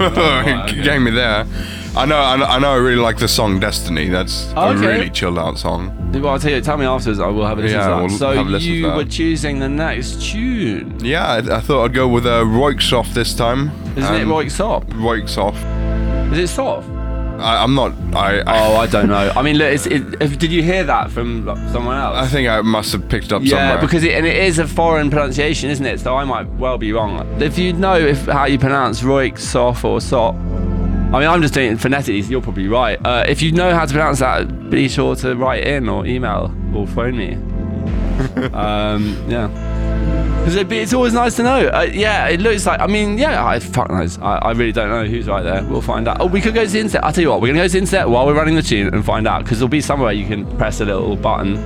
okay. 0.10 0.76
you 0.76 0.82
Getting 0.82 1.04
me 1.04 1.10
there. 1.10 1.46
I 1.96 2.04
know, 2.06 2.18
I 2.18 2.36
know, 2.36 2.44
I 2.44 2.58
know 2.60 2.72
I 2.72 2.76
really 2.76 3.00
like 3.02 3.18
the 3.18 3.26
song 3.28 3.58
Destiny. 3.58 4.08
That's 4.08 4.52
Oh, 4.56 4.70
a 4.70 4.74
okay. 4.76 4.86
really 4.86 5.10
chilled 5.10 5.38
out 5.38 5.58
song. 5.58 5.96
Well, 6.12 6.28
I'll 6.28 6.38
tell 6.38 6.52
you. 6.52 6.60
Tell 6.60 6.76
me 6.76 6.86
afterwards. 6.86 7.18
I 7.20 7.26
will 7.26 7.46
have 7.46 7.58
a 7.58 7.62
listen 7.62 7.78
Yeah, 7.78 7.88
to 7.88 7.94
that. 7.94 8.00
we'll 8.00 8.08
so 8.18 8.32
have 8.32 8.46
a 8.46 8.50
listen 8.50 8.68
to 8.68 8.74
you 8.74 8.86
that. 8.86 8.96
were 8.96 9.04
choosing 9.04 9.58
the 9.58 9.68
next 9.68 10.22
tune, 10.22 10.98
Yeah, 11.00 11.26
I, 11.26 11.56
I 11.56 11.60
thought 11.60 11.84
I'd 11.84 11.94
go 11.94 12.06
with 12.08 12.26
uh, 12.26 12.42
Royksoft 12.44 13.12
this 13.14 13.34
time. 13.34 13.70
isn't 13.96 14.14
it? 14.14 14.22
Um, 14.30 14.48
Sop? 14.50 14.84
Royksoft. 14.90 16.32
Is 16.32 16.38
it 16.38 16.48
Sop? 16.48 16.84
I, 17.40 17.62
I'm 17.62 17.74
not. 17.74 17.92
I, 18.14 18.40
I, 18.40 18.60
Oh, 18.60 18.76
I 18.76 18.86
don't 18.86 19.08
know. 19.08 19.32
I 19.34 19.42
mean, 19.42 19.56
look, 19.56 19.72
it's, 19.72 19.86
it, 19.86 20.02
if, 20.20 20.38
did 20.38 20.52
you 20.52 20.62
hear 20.62 20.84
that 20.84 21.10
from 21.10 21.46
like, 21.46 21.56
someone 21.70 21.96
else? 21.96 22.16
I 22.16 22.26
think 22.26 22.48
I 22.48 22.60
must 22.60 22.92
have 22.92 23.08
picked 23.08 23.32
up 23.32 23.42
yeah, 23.42 23.50
somewhere. 23.50 23.80
because 23.80 24.04
it, 24.04 24.12
and 24.12 24.26
it 24.26 24.36
is 24.36 24.58
a 24.58 24.66
foreign 24.66 25.10
pronunciation, 25.10 25.70
isn't 25.70 25.84
it? 25.86 26.00
So 26.00 26.16
I 26.16 26.24
might 26.24 26.48
well 26.54 26.78
be 26.78 26.92
wrong. 26.92 27.26
If 27.40 27.58
you 27.58 27.72
know 27.72 27.96
if 27.96 28.26
how 28.26 28.44
you 28.44 28.58
pronounce 28.58 29.00
Roik, 29.00 29.38
Sof, 29.38 29.84
or 29.84 30.00
Sop, 30.00 30.34
I 30.34 31.18
mean, 31.18 31.28
I'm 31.28 31.42
just 31.42 31.54
doing 31.54 31.72
it 31.72 31.80
phonetically, 31.80 32.22
so 32.22 32.30
you're 32.30 32.42
probably 32.42 32.68
right. 32.68 33.04
Uh, 33.04 33.24
if 33.26 33.42
you 33.42 33.50
know 33.50 33.74
how 33.74 33.84
to 33.84 33.92
pronounce 33.92 34.20
that, 34.20 34.70
be 34.70 34.88
sure 34.88 35.16
to 35.16 35.34
write 35.34 35.66
in 35.66 35.88
or 35.88 36.06
email 36.06 36.54
or 36.72 36.86
phone 36.86 37.16
me. 37.16 37.34
um, 38.52 39.28
yeah. 39.28 39.69
Because 40.40 40.56
it's 40.56 40.94
always 40.94 41.12
nice 41.12 41.36
to 41.36 41.42
know. 41.42 41.68
Uh, 41.68 41.82
yeah, 41.92 42.26
it 42.28 42.40
looks 42.40 42.64
like. 42.66 42.80
I 42.80 42.86
mean, 42.86 43.18
yeah, 43.18 43.46
I 43.46 43.58
fuck 43.60 43.90
knows. 43.90 44.18
I, 44.18 44.36
I 44.36 44.52
really 44.52 44.72
don't 44.72 44.88
know 44.88 45.04
who's 45.04 45.28
right 45.28 45.42
there. 45.42 45.62
We'll 45.64 45.82
find 45.82 46.08
out. 46.08 46.16
Oh, 46.18 46.26
we 46.26 46.40
could 46.40 46.54
go 46.54 46.64
to 46.64 46.70
the 46.70 46.80
internet. 46.80 47.04
I'll 47.04 47.12
tell 47.12 47.22
you 47.22 47.28
what. 47.30 47.40
We're 47.42 47.48
gonna 47.48 47.60
go 47.60 47.66
to 47.66 47.72
the 47.72 47.78
internet 47.78 48.08
while 48.08 48.26
we're 48.26 48.34
running 48.34 48.54
the 48.56 48.62
tune 48.62 48.92
and 48.94 49.04
find 49.04 49.28
out. 49.28 49.44
Because 49.44 49.58
there'll 49.58 49.68
be 49.68 49.82
somewhere 49.82 50.12
you 50.12 50.26
can 50.26 50.46
press 50.56 50.80
a 50.80 50.84
little 50.86 51.14
button 51.14 51.56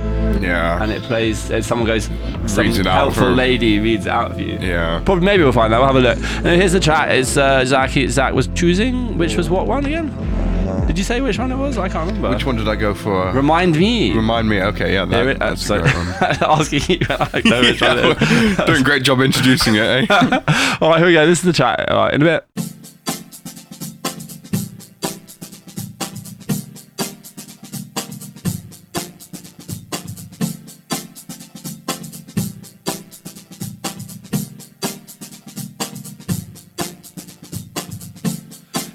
yeah. 0.43 0.83
and 0.83 0.91
it 0.91 1.01
plays. 1.03 1.49
And 1.49 1.63
someone 1.63 1.87
goes. 1.87 2.09
Some 2.47 2.65
Reads 2.65 2.77
it 2.79 2.85
out 2.85 2.95
helpful 2.95 3.23
for- 3.23 3.31
lady 3.31 3.79
reads 3.79 4.05
it 4.05 4.11
out 4.11 4.33
for 4.33 4.41
you. 4.41 4.59
yeah. 4.59 5.01
Probably 5.05 5.25
maybe 5.25 5.43
we'll 5.43 5.51
find 5.53 5.71
that. 5.73 5.79
We'll 5.79 5.87
have 5.87 5.95
a 5.95 5.99
look. 5.99 6.17
And 6.17 6.59
here's 6.61 6.73
the 6.73 6.79
track. 6.79 7.09
It's 7.11 7.37
uh, 7.37 7.63
Zach. 7.65 7.91
Zach 8.09 8.33
was 8.33 8.47
choosing. 8.49 9.17
Which 9.17 9.35
was 9.37 9.49
what 9.49 9.67
one 9.67 9.85
again? 9.85 10.09
Did 10.87 10.97
you 10.97 11.03
say 11.03 11.21
which 11.21 11.37
one 11.37 11.51
it 11.51 11.55
was? 11.57 11.77
I 11.77 11.89
can't 11.89 12.07
remember. 12.07 12.29
Which 12.29 12.45
one 12.45 12.55
did 12.55 12.67
I 12.67 12.75
go 12.75 12.93
for? 12.93 13.31
Remind 13.31 13.77
me. 13.77 14.13
Remind 14.13 14.47
me. 14.49 14.61
Okay, 14.61 14.93
yeah, 14.93 15.05
that, 15.05 15.15
Here 15.21 15.29
it- 15.31 15.41
uh, 15.41 15.49
that's 15.49 15.65
so- 15.65 15.75
a 15.75 15.81
great 15.81 15.95
one. 15.95 16.07
asking 16.41 16.81
you. 16.87 17.05
I 17.09 17.41
know 17.45 17.61
which 17.61 17.81
one 17.81 17.99
it 17.99 18.21
is. 18.21 18.57
Doing 18.65 18.81
a 18.81 18.83
great 18.83 19.03
job 19.03 19.21
introducing 19.21 19.75
it, 19.75 19.81
eh? 19.81 20.05
All 20.81 20.89
right, 20.89 20.97
here 20.99 21.07
we 21.07 21.13
go. 21.13 21.25
This 21.25 21.39
is 21.39 21.45
the 21.45 21.53
chat. 21.53 21.89
All 21.89 21.97
right, 22.05 22.13
in 22.13 22.21
a 22.21 22.25
bit. 22.25 22.45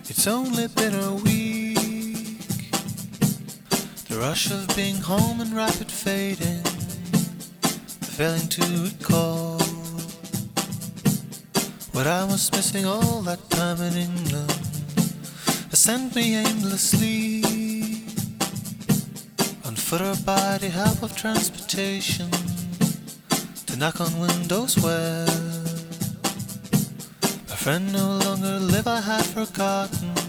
It's 0.09 0.27
only 0.27 0.69
been 0.69 0.95
a 0.95 1.15
week. 1.15 1.50
Rush 4.21 4.51
of 4.51 4.77
being 4.77 4.97
home 4.97 5.41
and 5.41 5.51
rapid 5.55 5.91
fading. 5.91 6.63
Failing 8.03 8.49
to 8.49 8.63
recall 8.85 9.59
what 11.93 12.07
I 12.07 12.25
was 12.25 12.53
missing 12.53 12.85
all 12.85 13.23
that 13.23 13.41
time 13.49 13.81
in 13.81 13.95
England. 13.97 14.53
Has 15.71 15.79
sent 15.79 16.15
me 16.15 16.37
aimlessly 16.37 17.43
on 19.65 19.75
foot 19.75 20.03
or 20.03 20.17
by 20.27 20.59
the 20.59 20.69
help 20.69 21.03
of 21.03 21.17
transportation 21.17 22.31
to 23.65 23.77
knock 23.79 24.03
on 24.03 24.21
windows 24.21 24.77
where 24.77 25.25
a 27.49 27.57
friend 27.57 27.91
no 27.91 28.19
longer 28.19 28.59
live, 28.59 28.87
I 28.87 29.01
had 29.01 29.25
forgotten. 29.25 30.20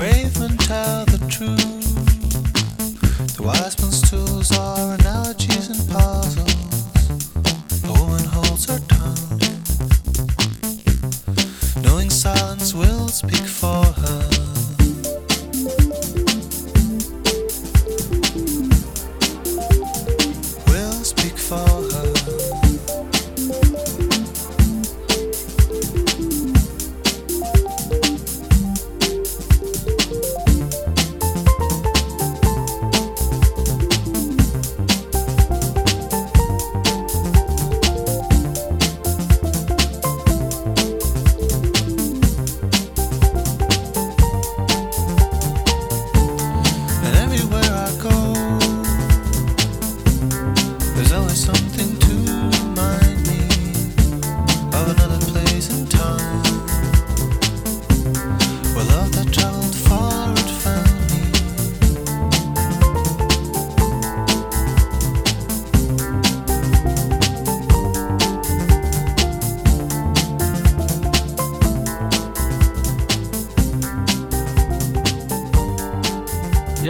Brave 0.00 0.40
men 0.40 0.56
tell 0.56 1.04
the 1.04 1.18
truth. 1.28 1.60
The 3.36 3.42
wise 3.42 3.78
man's 3.82 4.00
tools 4.10 4.50
are 4.58 4.94
analogies 4.94 5.59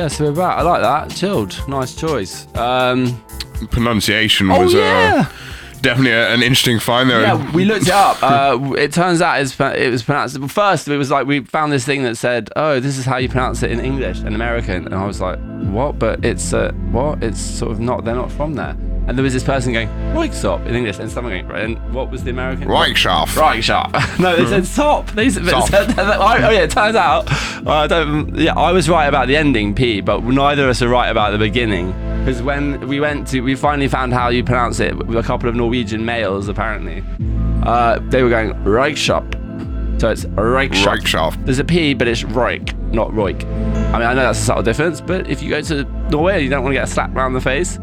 Yeah, 0.01 0.09
so 0.09 0.25
we're 0.25 0.33
back. 0.33 0.57
I 0.57 0.63
like 0.63 0.81
that. 0.81 1.11
Chilled. 1.15 1.63
Nice 1.69 1.95
choice. 1.95 2.47
Um, 2.57 3.23
Pronunciation 3.71 4.51
oh, 4.51 4.63
was 4.63 4.73
yeah. 4.73 5.29
uh, 5.29 5.81
definitely 5.83 6.13
a- 6.13 6.33
an 6.33 6.43
interesting 6.43 6.79
find 6.79 7.11
there. 7.11 7.21
Yeah, 7.21 7.53
we 7.53 7.67
looked 7.67 7.87
it 7.87 7.93
up. 7.93 8.17
Uh, 8.23 8.73
it 8.79 8.95
turns 8.95 9.21
out 9.21 9.43
it's, 9.43 9.61
it 9.61 9.91
was 9.91 10.03
pronounced. 10.03 10.43
First, 10.49 10.89
it 10.89 10.97
was 10.97 11.11
like 11.11 11.27
we 11.27 11.41
found 11.41 11.71
this 11.71 11.85
thing 11.85 12.03
that 12.05 12.17
said, 12.17 12.49
"Oh, 12.57 12.81
this 12.81 12.97
is 12.97 13.05
how 13.05 13.19
you 13.19 13.29
pronounce 13.29 13.63
it 13.63 13.73
in 13.73 13.79
English 13.79 14.21
and 14.21 14.35
American," 14.35 14.87
and 14.87 14.95
I 14.95 15.05
was 15.05 15.21
like, 15.21 15.39
"What?" 15.65 15.99
But 15.99 16.25
it's 16.25 16.55
uh, 16.55 16.73
what? 16.93 17.23
It's 17.23 17.39
sort 17.39 17.71
of 17.71 17.79
not. 17.79 18.07
They're 18.07 18.15
not 18.15 18.33
from 18.33 18.55
there. 18.55 18.75
And 19.07 19.19
there 19.19 19.23
was 19.23 19.35
this 19.35 19.45
person 19.45 19.75
going 19.75 19.89
Reichsop 20.13 20.67
in 20.67 20.75
English, 20.75 20.99
and 20.99 21.11
someone 21.11 21.33
going, 21.33 21.49
right, 21.49 21.65
and 21.65 21.95
what 21.95 22.11
was 22.11 22.25
the 22.25 22.31
American? 22.31 22.69
Reichschaft. 22.69 23.29
Reichschaft. 23.29 24.19
no, 24.21 24.37
they 24.37 24.47
said 24.47 24.67
sop. 24.77 25.11
They 25.13 25.31
said, 25.31 25.47
Sop. 25.47 25.71
oh 25.73 26.51
yeah, 26.51 26.51
it 26.63 26.71
turns 26.71 26.97
out. 26.97 27.31
uh, 27.67 27.71
I 27.71 27.87
don't. 27.87 28.35
Yeah, 28.35 28.55
I 28.55 28.73
was 28.73 28.89
right 28.89 29.07
about 29.07 29.29
the 29.29 29.37
ending 29.37 29.75
P, 29.75 30.01
but 30.01 30.23
neither 30.25 30.65
of 30.65 30.71
us 30.71 30.83
are 30.83 30.89
right 30.89 31.09
about 31.09 31.31
the 31.31 31.39
beginning. 31.39 31.93
Because 32.21 32.43
when 32.43 32.87
we 32.87 33.01
went 33.01 33.27
to, 33.29 33.41
we 33.41 33.55
finally 33.55 33.89
found 33.89 34.13
how 34.13 34.29
you 34.29 34.45
pronounce 34.45 34.81
it 34.81 34.97
with 34.97 35.17
a 35.17 35.23
couple 35.23 35.49
of 35.49 35.55
Norwegian 35.55 36.05
males, 36.05 36.49
apparently. 36.49 37.03
Uh, 37.63 37.99
they 38.11 38.23
were 38.23 38.31
going 38.31 38.53
Reichshop. 38.65 39.39
So 40.01 40.11
it's 40.11 40.25
Reichshop. 40.25 40.99
Reichschaft. 40.99 41.45
There's 41.45 41.59
a 41.59 41.65
P, 41.65 41.95
but 41.95 42.09
it's 42.09 42.25
Reich, 42.25 42.77
not 42.93 43.11
Roik. 43.11 43.45
I 43.45 43.99
mean, 43.99 44.07
I 44.07 44.15
know 44.15 44.23
that's 44.23 44.39
a 44.39 44.43
subtle 44.43 44.63
difference, 44.63 45.01
but 45.01 45.29
if 45.29 45.43
you 45.43 45.51
go 45.51 45.61
to 45.63 45.85
Norway 46.11 46.35
and 46.35 46.43
you 46.45 46.51
don't 46.51 46.63
want 46.63 46.73
to 46.73 46.79
get 46.79 46.85
a 46.89 46.91
slap 46.91 47.15
around 47.15 47.33
the 47.35 47.41
face, 47.41 47.79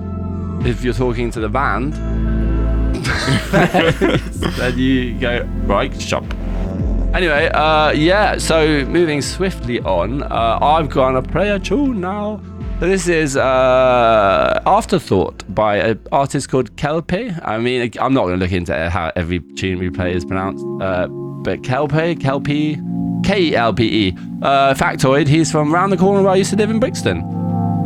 if 0.61 0.83
you're 0.83 0.93
talking 0.93 1.29
to 1.31 1.39
the 1.39 1.49
band, 1.49 1.93
then 4.57 4.77
you 4.77 5.19
go 5.19 5.41
Reichshop. 5.65 6.25
Anyway, 7.15 7.47
uh, 7.53 7.91
yeah, 7.91 8.37
so 8.37 8.85
moving 8.85 9.21
swiftly 9.21 9.79
on, 9.79 10.23
uh, 10.23 10.59
I've 10.61 10.89
play 11.31 11.49
a 11.49 11.59
tune 11.59 12.01
now. 12.01 12.41
This 12.79 13.07
is 13.07 13.35
uh, 13.35 14.61
Afterthought 14.67 15.43
by 15.55 15.77
an 15.77 15.99
artist 16.11 16.49
called 16.49 16.75
Kelpe. 16.75 17.39
I 17.43 17.57
mean, 17.57 17.91
I'm 17.99 18.13
not 18.13 18.25
going 18.25 18.39
to 18.39 18.45
look 18.45 18.51
into 18.51 18.89
how 18.89 19.11
every 19.15 19.39
tune 19.55 19.79
we 19.79 19.89
play 19.89 20.13
is 20.13 20.25
pronounced, 20.25 20.63
uh, 20.79 21.07
but 21.07 21.63
Kelpe, 21.63 22.19
Kelpe, 22.19 23.25
K-E-L-P-E. 23.25 24.15
Uh, 24.43 24.73
factoid, 24.75 25.27
he's 25.27 25.51
from 25.51 25.73
round 25.73 25.91
the 25.91 25.97
corner 25.97 26.21
where 26.21 26.33
I 26.33 26.35
used 26.35 26.51
to 26.51 26.55
live 26.55 26.69
in 26.69 26.79
Brixton. 26.79 27.23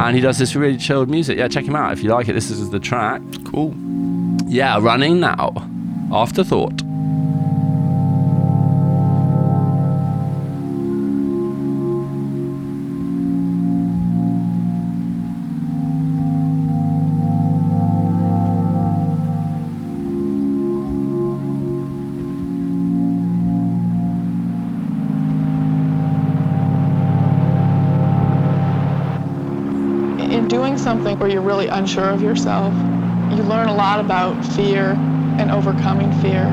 And 0.01 0.15
he 0.15 0.21
does 0.21 0.39
this 0.39 0.55
really 0.55 0.77
chilled 0.77 1.09
music. 1.09 1.37
Yeah, 1.37 1.47
check 1.47 1.63
him 1.63 1.75
out 1.75 1.93
if 1.93 2.03
you 2.03 2.09
like 2.09 2.27
it. 2.27 2.33
This 2.33 2.49
is 2.49 2.69
the 2.69 2.79
track. 2.79 3.21
Cool. 3.45 3.73
Yeah, 4.47 4.79
running 4.81 5.19
now. 5.19 5.53
Afterthought. 6.11 6.81
in 30.31 30.47
doing 30.47 30.77
something 30.77 31.19
where 31.19 31.29
you're 31.29 31.41
really 31.41 31.67
unsure 31.67 32.09
of 32.09 32.21
yourself, 32.21 32.73
you 33.31 33.43
learn 33.43 33.69
a 33.69 33.73
lot 33.73 33.99
about 33.99 34.43
fear 34.43 34.93
and 35.39 35.51
overcoming 35.51 36.11
fear. 36.11 36.47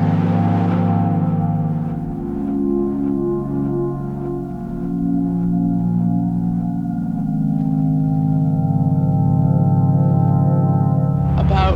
About 11.37 11.75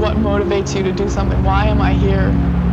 what 0.00 0.16
motivates 0.16 0.76
you 0.76 0.82
to 0.82 0.92
do 0.92 1.08
something. 1.08 1.42
Why 1.44 1.66
am 1.66 1.80
I 1.80 1.94
here? 1.94 2.67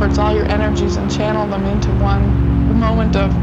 Efforts, 0.00 0.16
all 0.18 0.32
your 0.34 0.46
energies, 0.50 0.96
and 0.96 1.10
channel 1.10 1.46
them 1.46 1.66
into 1.66 1.90
one 1.92 2.78
moment 2.78 3.16
of 3.16 3.39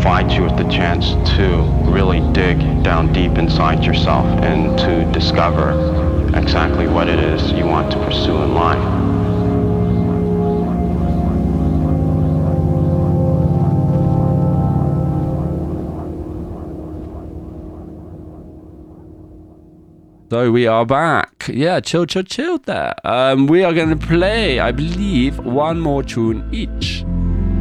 provides 0.00 0.34
you 0.34 0.42
with 0.42 0.56
the 0.56 0.64
chance 0.70 1.10
to 1.36 1.58
really 1.90 2.20
dig 2.32 2.58
down 2.82 3.12
deep 3.12 3.36
inside 3.36 3.84
yourself 3.84 4.24
and 4.42 4.78
to 4.78 5.04
discover 5.12 5.72
exactly 6.34 6.88
what 6.88 7.06
it 7.06 7.18
is 7.18 7.52
you 7.52 7.66
want 7.66 7.92
to 7.92 7.98
pursue 7.98 8.34
in 8.42 8.54
life. 8.54 8.78
So 20.30 20.50
we 20.50 20.66
are 20.66 20.86
back. 20.86 21.50
Yeah, 21.52 21.80
chill, 21.80 22.06
chill, 22.06 22.22
chill 22.22 22.56
there. 22.56 22.94
Um, 23.04 23.46
we 23.48 23.64
are 23.64 23.74
going 23.74 23.90
to 23.90 24.06
play, 24.06 24.60
I 24.60 24.72
believe, 24.72 25.38
one 25.40 25.78
more 25.78 26.02
tune 26.02 26.48
each. 26.52 27.04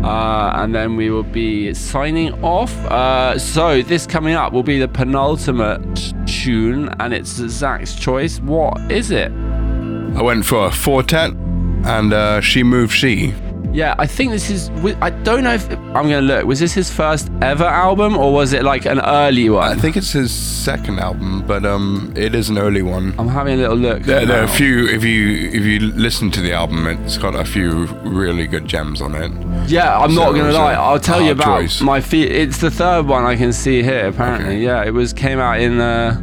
Uh, 0.04 0.54
and 0.56 0.74
then 0.74 0.96
we 0.96 1.10
will 1.10 1.24
be 1.24 1.74
signing 1.74 2.32
off. 2.44 2.74
Uh, 2.86 3.38
so 3.38 3.82
this 3.82 4.08
coming 4.08 4.34
up 4.34 4.54
will 4.54 4.64
be 4.64 4.80
the 4.80 4.88
penultimate 4.88 6.14
tune, 6.26 6.90
and 7.00 7.14
it's 7.14 7.30
Zach's 7.32 7.96
choice. 7.96 8.40
What 8.40 8.80
is 8.92 9.12
it? 9.12 9.32
I 9.32 10.22
went 10.22 10.46
for 10.46 10.68
a 10.68 10.72
Four 10.72 11.04
Tet 11.04 11.32
and 11.32 12.14
uh, 12.14 12.42
She 12.42 12.64
Move 12.64 12.94
She. 12.94 13.34
Yeah, 13.72 13.94
I 14.00 14.08
think 14.08 14.32
this 14.32 14.50
is. 14.50 14.70
I 15.00 15.12
don't 15.12 15.44
know 15.44 15.54
if 15.54 15.70
I'm 15.70 16.10
going 16.10 16.10
to 16.10 16.22
look. 16.22 16.46
Was 16.46 16.60
this 16.60 16.74
his 16.74 16.90
first 16.92 17.30
ever 17.42 17.66
album, 17.66 18.18
or 18.18 18.34
was 18.34 18.52
it 18.54 18.64
like 18.64 18.86
an 18.86 19.00
early 19.00 19.48
one? 19.50 19.78
I 19.78 19.80
think 19.80 19.96
it's 19.96 20.12
his 20.12 20.34
second 20.34 20.98
album, 21.00 21.44
but 21.46 21.64
um, 21.66 22.12
it 22.18 22.34
is 22.34 22.50
an 22.50 22.58
early 22.58 22.82
one. 22.82 23.14
I'm 23.20 23.28
having 23.28 23.54
a 23.54 23.58
little 23.58 23.78
look. 23.78 24.02
There, 24.04 24.26
there 24.26 24.42
are 24.42 24.46
a 24.46 24.48
few. 24.48 24.88
If 24.88 25.04
you 25.04 25.50
if 25.50 25.64
you 25.66 25.80
listen 25.92 26.32
to 26.32 26.42
the 26.42 26.52
album, 26.52 26.88
it's 26.88 27.18
got 27.20 27.36
a 27.36 27.46
few 27.46 27.86
really 28.04 28.48
good 28.48 28.66
gems 28.66 29.02
on 29.04 29.14
it. 29.14 29.32
Yeah, 29.70 30.00
I'm 30.00 30.14
So 30.14 30.24
not 30.26 30.32
gonna 30.36 30.52
lie. 30.52 30.74
I'll 30.74 31.00
tell 31.00 31.22
you 31.22 31.32
about 31.34 31.60
choice. 31.62 31.80
my 31.82 32.02
feet. 32.02 32.32
It's 32.32 32.58
the 32.58 32.72
third 32.72 33.06
one 33.06 33.24
I 33.24 33.36
can 33.36 33.54
see 33.54 33.84
here. 33.84 34.08
Apparently, 34.08 34.56
Okay. 34.56 34.64
yeah, 34.64 34.84
it 34.84 34.92
was 34.96 35.14
came 35.14 35.38
out 35.40 35.60
in 35.60 35.80
uh, 35.80 36.20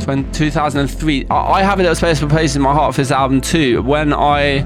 20, 0.00 0.30
2003. 0.32 1.26
I, 1.28 1.36
I 1.54 1.62
have 1.64 1.80
a 1.80 1.82
little 1.82 1.96
special 1.96 2.28
place 2.28 2.54
in 2.54 2.62
my 2.62 2.72
heart 2.72 2.94
for 2.94 3.00
this 3.00 3.10
album 3.10 3.40
too. 3.40 3.82
When 3.82 4.12
I 4.12 4.60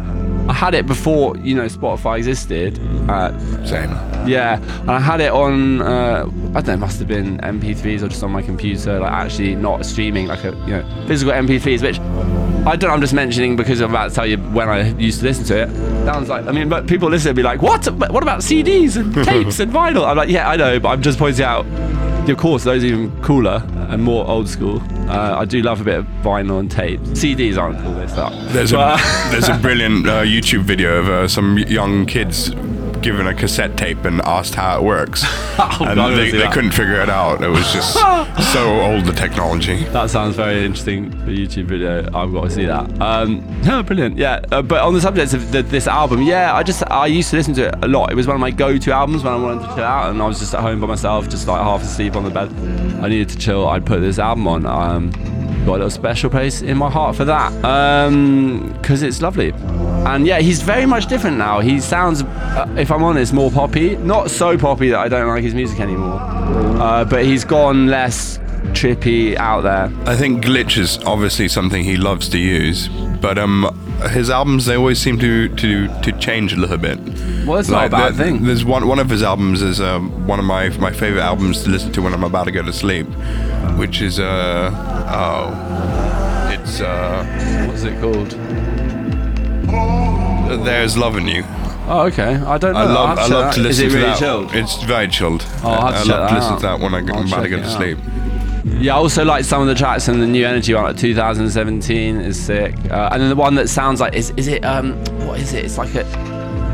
I 0.48 0.52
had 0.52 0.74
it 0.74 0.86
before 0.86 1.36
you 1.36 1.54
know 1.54 1.66
Spotify 1.66 2.18
existed. 2.18 2.78
Uh, 3.08 3.38
Same. 3.64 3.90
yeah, 4.28 4.60
and 4.80 4.90
I 4.90 4.98
had 5.00 5.20
it 5.20 5.30
on. 5.32 5.80
Uh, 5.82 6.26
I 6.54 6.60
don't 6.60 6.66
know, 6.66 6.72
it 6.74 6.78
must 6.78 6.98
have 6.98 7.08
been 7.08 7.38
MP3s 7.38 8.02
or 8.02 8.08
just 8.08 8.22
on 8.22 8.30
my 8.32 8.42
computer, 8.42 8.98
like 9.00 9.12
actually 9.12 9.54
not 9.54 9.86
streaming, 9.86 10.26
like 10.26 10.44
a 10.44 10.50
you 10.66 10.78
know 10.78 11.04
physical 11.06 11.32
MP3s, 11.32 11.82
which 11.82 11.98
I 12.66 12.76
don't. 12.76 12.90
I'm 12.90 13.00
just 13.00 13.14
mentioning 13.14 13.56
because 13.56 13.80
I'm 13.80 13.90
about 13.90 14.08
to 14.10 14.14
tell 14.14 14.26
you 14.26 14.36
when 14.38 14.68
I 14.68 14.90
used 14.98 15.20
to 15.20 15.26
listen 15.26 15.44
to 15.46 15.62
it. 15.62 15.68
Sounds 16.04 16.28
like 16.28 16.46
I 16.46 16.52
mean, 16.52 16.68
but 16.68 16.86
people 16.86 17.08
listen 17.08 17.28
and 17.30 17.36
be 17.36 17.42
like, 17.42 17.62
what? 17.62 17.86
What 17.86 18.22
about 18.22 18.40
CDs 18.40 18.96
and 18.96 19.14
tapes 19.24 19.60
and 19.60 19.72
vinyl? 19.72 20.06
I'm 20.06 20.16
like, 20.16 20.28
yeah, 20.28 20.48
I 20.48 20.56
know, 20.56 20.80
but 20.80 20.88
I'm 20.88 21.02
just 21.02 21.18
pointing 21.18 21.44
out. 21.44 21.66
Of 22.28 22.36
course, 22.36 22.62
those 22.64 22.84
are 22.84 22.86
even 22.86 23.22
cooler 23.22 23.60
and 23.92 24.02
more 24.02 24.26
old 24.26 24.48
school. 24.48 24.82
Uh, 25.08 25.36
I 25.38 25.44
do 25.44 25.62
love 25.62 25.80
a 25.82 25.84
bit 25.84 25.98
of 25.98 26.06
vinyl 26.22 26.58
and 26.58 26.70
tape. 26.70 27.00
CDs 27.00 27.58
aren't 27.58 27.78
cool. 27.80 27.92
They 27.92 28.06
suck. 28.06 28.32
There's 28.52 28.72
a 28.72 28.96
there's 29.30 29.48
a 29.48 29.58
brilliant 29.58 30.08
uh, 30.08 30.22
YouTube 30.22 30.62
video 30.62 30.98
of 30.98 31.08
uh, 31.08 31.28
some 31.28 31.58
young 31.58 32.06
kids 32.06 32.50
given 33.02 33.26
a 33.26 33.34
cassette 33.34 33.76
tape 33.76 34.04
and 34.04 34.20
asked 34.22 34.54
how 34.54 34.78
it 34.78 34.84
works, 34.84 35.22
Oh, 35.58 35.78
and 35.80 35.98
they, 36.16 36.30
they 36.30 36.48
couldn't 36.48 36.70
figure 36.70 37.00
it 37.00 37.10
out. 37.10 37.42
It 37.42 37.48
was 37.48 37.72
just 37.72 37.92
so 38.52 38.80
old 38.80 39.04
the 39.04 39.12
technology. 39.12 39.84
That 39.86 40.08
sounds 40.10 40.36
very 40.36 40.64
interesting 40.64 41.10
for 41.10 41.30
YouTube 41.30 41.66
video. 41.66 42.04
I've 42.14 42.32
got 42.32 42.44
to 42.44 42.50
see 42.50 42.64
that. 42.66 43.00
Um, 43.00 43.60
no, 43.64 43.82
brilliant. 43.82 44.16
Yeah, 44.16 44.40
uh, 44.50 44.62
but 44.62 44.80
on 44.80 44.94
the 44.94 45.00
subject 45.00 45.34
of 45.34 45.52
the, 45.52 45.62
this 45.62 45.86
album, 45.86 46.22
yeah, 46.22 46.54
I 46.54 46.62
just 46.62 46.82
I 46.90 47.06
used 47.06 47.30
to 47.30 47.36
listen 47.36 47.54
to 47.54 47.68
it 47.68 47.74
a 47.82 47.88
lot. 47.88 48.10
It 48.10 48.14
was 48.14 48.26
one 48.26 48.36
of 48.36 48.40
my 48.40 48.50
go-to 48.50 48.92
albums 48.92 49.22
when 49.24 49.32
I 49.32 49.36
wanted 49.36 49.68
to 49.68 49.74
chill 49.74 49.84
out, 49.84 50.10
and 50.10 50.22
I 50.22 50.26
was 50.26 50.38
just 50.38 50.54
at 50.54 50.60
home 50.60 50.80
by 50.80 50.86
myself, 50.86 51.28
just 51.28 51.46
like 51.46 51.60
half 51.60 51.82
asleep 51.82 52.16
on 52.16 52.24
the 52.24 52.30
bed. 52.30 52.50
I 53.02 53.08
needed 53.08 53.28
to 53.30 53.38
chill. 53.38 53.68
I'd 53.68 53.84
put 53.84 54.00
this 54.00 54.18
album 54.18 54.48
on. 54.48 54.66
Um, 54.66 55.10
got 55.64 55.68
a 55.68 55.72
little 55.72 55.90
special 55.90 56.28
place 56.28 56.62
in 56.62 56.76
my 56.76 56.90
heart 56.90 57.14
for 57.14 57.24
that 57.24 57.52
because 58.80 59.02
it's 59.02 59.22
lovely. 59.22 59.52
And 60.06 60.26
yeah, 60.26 60.40
he's 60.40 60.62
very 60.62 60.84
much 60.86 61.06
different 61.06 61.36
now. 61.38 61.60
He 61.60 61.80
sounds, 61.80 62.22
uh, 62.22 62.74
if 62.76 62.90
I'm 62.90 63.02
honest, 63.04 63.32
more 63.32 63.50
poppy. 63.50 63.96
Not 63.96 64.30
so 64.30 64.58
poppy 64.58 64.90
that 64.90 64.98
I 64.98 65.08
don't 65.08 65.28
like 65.28 65.42
his 65.44 65.54
music 65.54 65.80
anymore, 65.80 66.18
uh, 66.20 67.04
but 67.04 67.24
he's 67.24 67.44
gone 67.44 67.86
less 67.86 68.38
trippy 68.72 69.36
out 69.36 69.62
there. 69.62 69.90
I 70.06 70.16
think 70.16 70.44
glitch 70.44 70.76
is 70.76 70.98
obviously 71.04 71.48
something 71.48 71.84
he 71.84 71.96
loves 71.96 72.28
to 72.30 72.38
use, 72.38 72.88
but 73.20 73.38
um, 73.38 73.68
his 74.10 74.28
albums 74.28 74.66
they 74.66 74.76
always 74.76 74.98
seem 75.00 75.18
to 75.20 75.48
to, 75.48 75.88
to 76.02 76.12
change 76.18 76.52
a 76.52 76.56
little 76.56 76.78
bit. 76.78 76.98
Well, 77.46 77.58
it's 77.58 77.68
not 77.68 77.86
a 77.86 77.90
bad 77.90 78.14
there- 78.14 78.26
thing. 78.26 78.44
There's 78.44 78.64
one 78.64 78.86
one 78.88 78.98
of 78.98 79.08
his 79.08 79.22
albums 79.22 79.62
is 79.62 79.80
um, 79.80 80.26
one 80.26 80.38
of 80.40 80.44
my 80.44 80.68
my 80.78 80.92
favorite 80.92 81.22
albums 81.22 81.62
to 81.64 81.70
listen 81.70 81.92
to 81.92 82.02
when 82.02 82.12
I'm 82.12 82.24
about 82.24 82.44
to 82.44 82.50
go 82.52 82.62
to 82.62 82.72
sleep, 82.72 83.06
which 83.76 84.00
is 84.02 84.18
uh 84.18 84.70
oh, 85.08 86.50
it's 86.52 86.80
uh 86.80 87.66
What's 87.68 87.84
it 87.84 88.00
called? 88.00 88.36
There's 90.56 90.96
loving 90.96 91.28
you. 91.28 91.44
Oh, 91.88 92.02
okay. 92.06 92.36
I 92.36 92.58
don't 92.58 92.74
know. 92.74 92.78
I 92.80 92.84
love 92.84 93.18
I 93.18 93.22
check 93.22 93.30
love 93.30 93.44
that. 93.46 93.54
to 93.54 93.60
listen 93.60 93.70
Is 93.70 93.78
it 93.80 93.88
to 93.90 93.94
really 93.96 94.10
that. 94.10 94.18
chilled? 94.18 94.54
It's 94.54 94.82
very 94.84 95.08
chilled. 95.08 95.44
Oh, 95.64 95.70
I'll 95.70 95.92
have 95.92 95.94
to 95.94 95.98
I 96.00 96.02
check 96.04 96.08
love 96.08 96.28
to 96.28 96.34
that 96.34 96.34
listen 96.34 96.52
out. 96.52 96.56
to 96.56 96.62
that 96.62 96.80
when 96.80 96.94
I, 96.94 96.98
I'll 96.98 97.16
I'm 97.22 97.26
about 97.26 97.42
to 97.42 97.48
check 97.48 97.50
go 97.50 97.56
it 97.56 97.60
to 97.60 97.66
out. 97.66 97.76
sleep. 97.76 97.98
Yeah, 98.80 98.94
I 98.94 98.96
also 98.98 99.24
like 99.24 99.44
some 99.44 99.60
of 99.60 99.66
the 99.68 99.74
tracks 99.74 100.06
and 100.08 100.22
the 100.22 100.26
new 100.26 100.46
energy 100.46 100.72
one, 100.74 100.84
like 100.84 100.96
2017 100.96 102.16
is 102.20 102.40
sick. 102.40 102.74
Uh, 102.90 103.08
and 103.12 103.20
then 103.20 103.28
the 103.28 103.34
one 103.36 103.56
that 103.56 103.68
sounds 103.68 104.00
like 104.00 104.14
is 104.14 104.32
is 104.36 104.46
it 104.46 104.64
um 104.64 104.92
what 105.26 105.40
is 105.40 105.52
it? 105.52 105.64
It's 105.64 105.78
like 105.78 105.94
a 105.96 106.04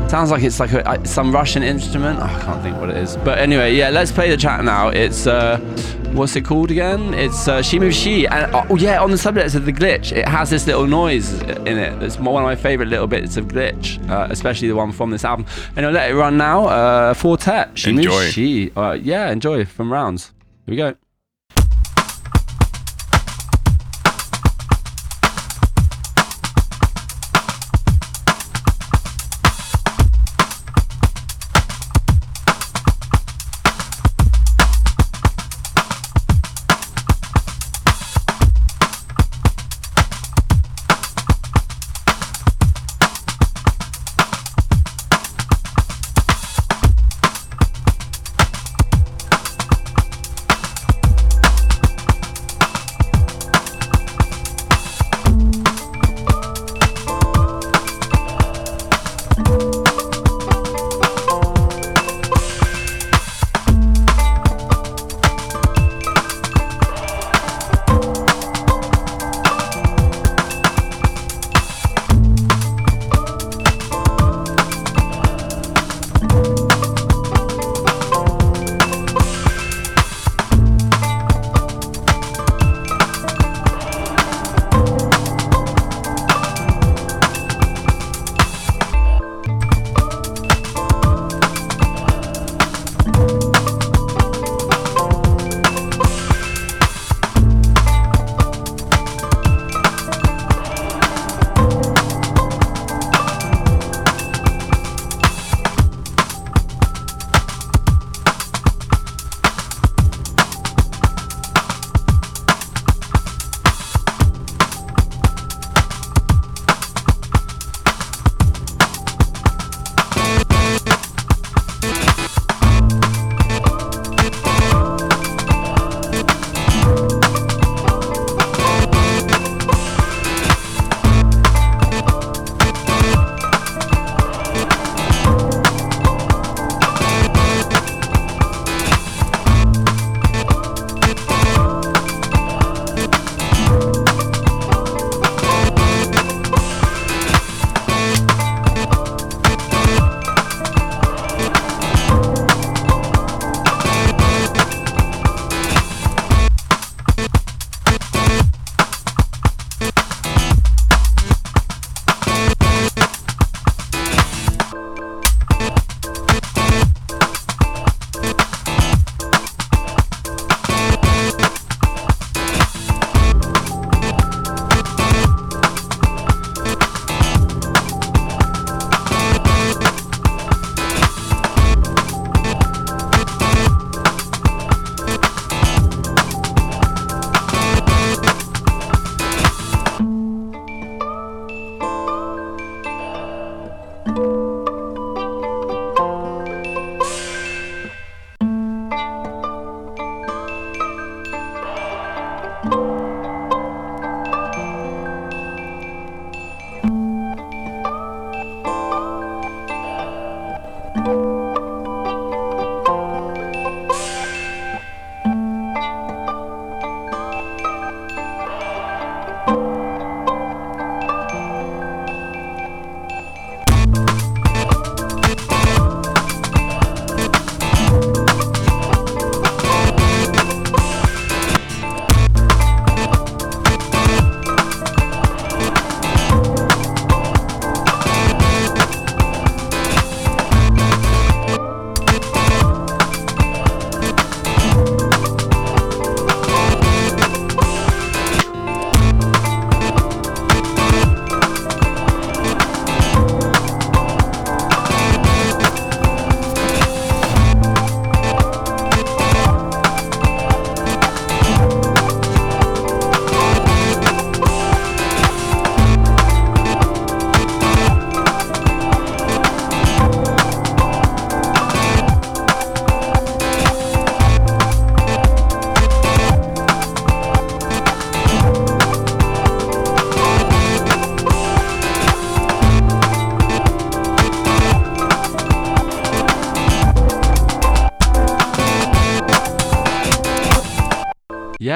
sounds 0.09 0.29
like 0.31 0.43
it's 0.43 0.59
like 0.59 0.71
a, 0.73 0.87
uh, 0.87 1.03
some 1.03 1.31
Russian 1.31 1.63
instrument. 1.63 2.19
Oh, 2.19 2.23
I 2.23 2.39
can't 2.41 2.61
think 2.61 2.77
what 2.77 2.89
it 2.91 2.97
is. 2.97 3.17
But 3.17 3.39
anyway, 3.39 3.73
yeah, 3.75 3.89
let's 3.89 4.11
play 4.11 4.29
the 4.29 4.37
track 4.37 4.63
now. 4.63 4.89
It's 4.89 5.25
uh 5.25 5.57
what's 6.13 6.35
it 6.35 6.45
called 6.45 6.71
again? 6.71 7.13
It's 7.13 7.47
uh, 7.47 7.61
She 7.61 7.79
Moves 7.79 7.95
She. 7.95 8.27
And 8.27 8.53
oh 8.53 8.75
yeah, 8.75 9.01
on 9.01 9.11
the 9.11 9.17
subject 9.17 9.55
of 9.55 9.65
the 9.65 9.73
glitch, 9.73 10.11
it 10.11 10.27
has 10.27 10.49
this 10.49 10.67
little 10.67 10.87
noise 10.87 11.41
in 11.41 11.77
it. 11.77 11.99
That's 11.99 12.17
one 12.17 12.43
of 12.43 12.47
my 12.47 12.55
favorite 12.55 12.89
little 12.89 13.07
bits 13.07 13.37
of 13.37 13.47
glitch, 13.47 13.97
uh, 14.09 14.27
especially 14.29 14.67
the 14.67 14.75
one 14.75 14.91
from 14.91 15.09
this 15.11 15.23
album. 15.23 15.45
And 15.75 15.85
I'll 15.85 15.91
let 15.91 16.09
it 16.09 16.15
run 16.15 16.37
now. 16.37 16.65
Uh, 16.65 17.13
Four 17.13 17.37
Tet. 17.37 17.77
She 17.77 17.91
Enjoy. 17.91 18.09
Moves 18.11 18.33
She. 18.33 18.71
Uh, 18.75 18.91
yeah, 18.91 19.31
enjoy 19.31 19.65
from 19.65 19.91
rounds. 19.91 20.33
Here 20.65 20.73
we 20.73 20.77
go. 20.77 20.95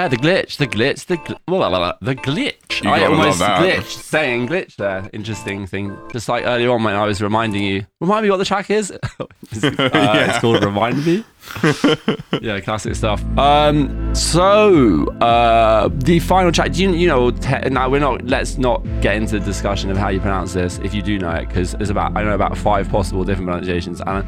Yeah, 0.04 0.10
the 0.10 0.18
glitch, 0.18 0.58
the 0.58 0.68
glitch, 0.68 1.06
the 1.06 1.16
gl- 1.16 1.40
blah, 1.46 1.70
blah, 1.70 1.80
blah, 1.80 1.94
the 2.02 2.14
glitch. 2.14 2.56
You 2.82 2.90
I 2.90 3.06
almost 3.06 3.40
glitched 3.42 4.02
saying 4.04 4.48
glitch 4.48 4.76
there. 4.78 5.10
Interesting 5.14 5.68
thing. 5.68 5.98
Just 6.12 6.30
like 6.30 6.46
earlier 6.46 6.72
on 6.72 6.84
when 6.84 6.96
I 6.96 7.06
was 7.06 7.22
reminding 7.22 7.64
you, 7.64 7.86
remind 8.00 8.24
me 8.24 8.30
what 8.30 8.38
the 8.38 8.46
track 8.46 8.70
is. 8.70 8.92
uh, 9.20 9.28
It's 9.54 10.40
called 10.40 10.64
Remind 10.64 11.06
Me. 11.06 11.24
yeah, 12.42 12.60
classic 12.62 12.96
stuff. 12.96 13.24
Um, 13.38 14.16
so 14.16 15.08
uh, 15.20 15.90
the 15.92 16.20
final 16.20 16.52
track. 16.52 16.72
Do 16.72 16.84
you, 16.84 16.92
you 16.94 17.08
know? 17.08 17.32
Te- 17.32 17.70
now 17.70 17.90
we're 17.90 18.00
not. 18.00 18.26
Let's 18.26 18.58
not 18.58 18.84
get 19.02 19.16
into 19.16 19.40
the 19.40 19.46
discussion 19.46 19.92
of 19.92 19.98
how 19.98 20.10
you 20.10 20.20
pronounce 20.20 20.54
this. 20.54 20.80
If 20.80 20.94
you 20.94 21.02
do 21.02 21.20
know 21.20 21.32
it, 21.32 21.48
because 21.48 21.74
there's 21.74 21.90
about 21.90 22.16
I 22.18 22.24
know 22.24 22.34
about 22.34 22.58
five 22.58 22.90
possible 22.90 23.24
different 23.24 23.48
pronunciations, 23.50 24.02
and 24.02 24.26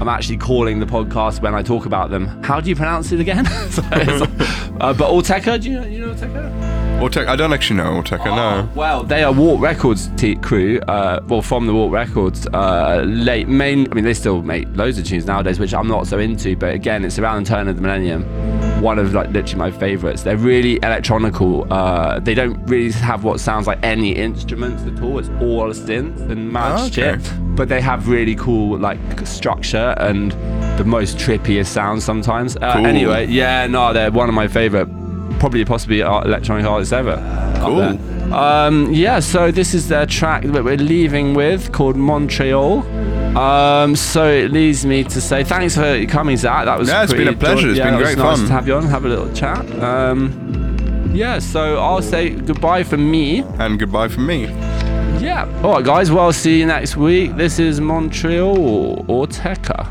I'm 0.00 0.08
actually 0.08 0.38
calling 0.38 0.80
the 0.80 0.86
podcast 0.86 1.42
when 1.42 1.54
I 1.54 1.62
talk 1.62 1.86
about 1.86 2.10
them. 2.10 2.26
How 2.42 2.60
do 2.60 2.68
you 2.70 2.76
pronounce 2.76 3.12
it 3.12 3.20
again? 3.20 3.46
so 3.70 3.82
uh, 3.82 4.92
but 4.94 5.10
Autechre, 5.10 5.60
do 5.60 5.70
you 5.70 5.80
know? 5.80 5.86
You 5.86 6.00
know 6.00 6.14
Autechre? 6.14 6.83
Autechre, 7.00 7.26
I 7.26 7.36
don't 7.36 7.52
actually 7.52 7.76
know 7.76 8.00
Autechre. 8.00 8.24
No. 8.24 8.68
Well, 8.74 9.02
they 9.02 9.24
are 9.24 9.32
Warp 9.32 9.60
Records 9.60 10.08
t- 10.16 10.36
crew. 10.36 10.80
Uh, 10.88 11.20
well, 11.26 11.42
from 11.42 11.66
the 11.66 11.74
Warp 11.74 11.92
Records, 11.92 12.46
uh, 12.54 13.02
late 13.06 13.46
main. 13.46 13.90
I 13.90 13.94
mean, 13.94 14.04
they 14.04 14.14
still 14.14 14.40
make 14.42 14.66
loads 14.74 14.96
of 14.98 15.04
tunes 15.04 15.26
nowadays, 15.26 15.58
which 15.58 15.74
I'm 15.74 15.86
not 15.88 16.06
so 16.06 16.18
into. 16.18 16.56
But 16.56 16.72
again, 16.72 17.04
it's 17.04 17.18
around 17.18 17.44
the 17.44 17.50
turn 17.50 17.68
of 17.68 17.76
the 17.76 17.82
millennium. 17.82 18.22
One 18.80 18.98
of 18.98 19.12
like 19.12 19.30
literally 19.30 19.56
my 19.58 19.70
favourites. 19.70 20.22
They're 20.22 20.36
really 20.38 20.76
electronical. 20.76 21.70
Uh, 21.70 22.20
they 22.20 22.32
don't 22.34 22.56
really 22.66 22.92
have 22.92 23.22
what 23.24 23.38
sounds 23.38 23.66
like 23.66 23.80
any 23.82 24.12
instruments 24.12 24.84
at 24.84 25.02
all. 25.02 25.18
It's 25.18 25.28
all 25.40 25.68
synth 25.72 26.30
and 26.30 26.50
mad 26.52 26.78
Oh, 26.80 26.86
okay. 26.86 27.18
shit. 27.18 27.32
But 27.56 27.68
they 27.68 27.80
have 27.82 28.08
really 28.08 28.34
cool 28.34 28.78
like 28.78 28.98
structure 29.26 29.94
and 29.98 30.32
the 30.78 30.84
most 30.84 31.18
trippiest 31.18 31.66
sounds 31.66 32.02
sometimes. 32.04 32.56
Uh, 32.56 32.72
Cool. 32.74 32.86
Anyway, 32.86 33.26
yeah, 33.26 33.66
no, 33.66 33.92
they're 33.92 34.10
one 34.10 34.28
of 34.28 34.34
my 34.34 34.48
favourite 34.48 34.88
probably 35.38 35.64
possibly 35.64 36.02
art- 36.02 36.26
electronic 36.26 36.64
artists 36.66 36.92
ever. 36.92 37.16
Cool. 37.60 38.32
Um, 38.34 38.92
yeah, 38.92 39.20
so 39.20 39.50
this 39.50 39.74
is 39.74 39.88
their 39.88 40.06
track 40.06 40.42
that 40.44 40.64
we're 40.64 40.76
leaving 40.76 41.34
with 41.34 41.72
called 41.72 41.96
Montreal. 41.96 42.82
Um, 43.36 43.96
so 43.96 44.28
it 44.28 44.50
leads 44.52 44.86
me 44.86 45.04
to 45.04 45.20
say 45.20 45.44
thanks 45.44 45.74
for 45.76 46.04
coming, 46.06 46.36
Zach. 46.36 46.64
That 46.66 46.78
was 46.78 46.88
Yeah, 46.88 47.02
it's 47.02 47.12
been 47.12 47.28
a 47.28 47.32
pleasure. 47.34 47.68
It's 47.68 47.78
yeah, 47.78 47.90
been 47.90 47.98
great 48.00 48.16
nice 48.18 48.38
fun. 48.38 48.46
to 48.46 48.52
have 48.52 48.66
you 48.66 48.74
on, 48.74 48.84
have 48.86 49.04
a 49.04 49.08
little 49.08 49.32
chat. 49.32 49.58
Um, 49.82 51.10
yeah, 51.14 51.38
so 51.38 51.78
I'll 51.78 52.02
say 52.02 52.30
goodbye 52.30 52.82
from 52.82 53.08
me. 53.10 53.40
And 53.58 53.78
goodbye 53.78 54.08
from 54.08 54.26
me. 54.26 54.46
Yeah. 55.24 55.62
All 55.62 55.74
right, 55.74 55.84
guys. 55.84 56.12
Well, 56.12 56.32
see 56.32 56.58
you 56.60 56.66
next 56.66 56.96
week. 56.96 57.34
This 57.36 57.58
is 57.58 57.80
Montreal 57.80 58.58
or 58.58 59.26
Orteca. 59.26 59.88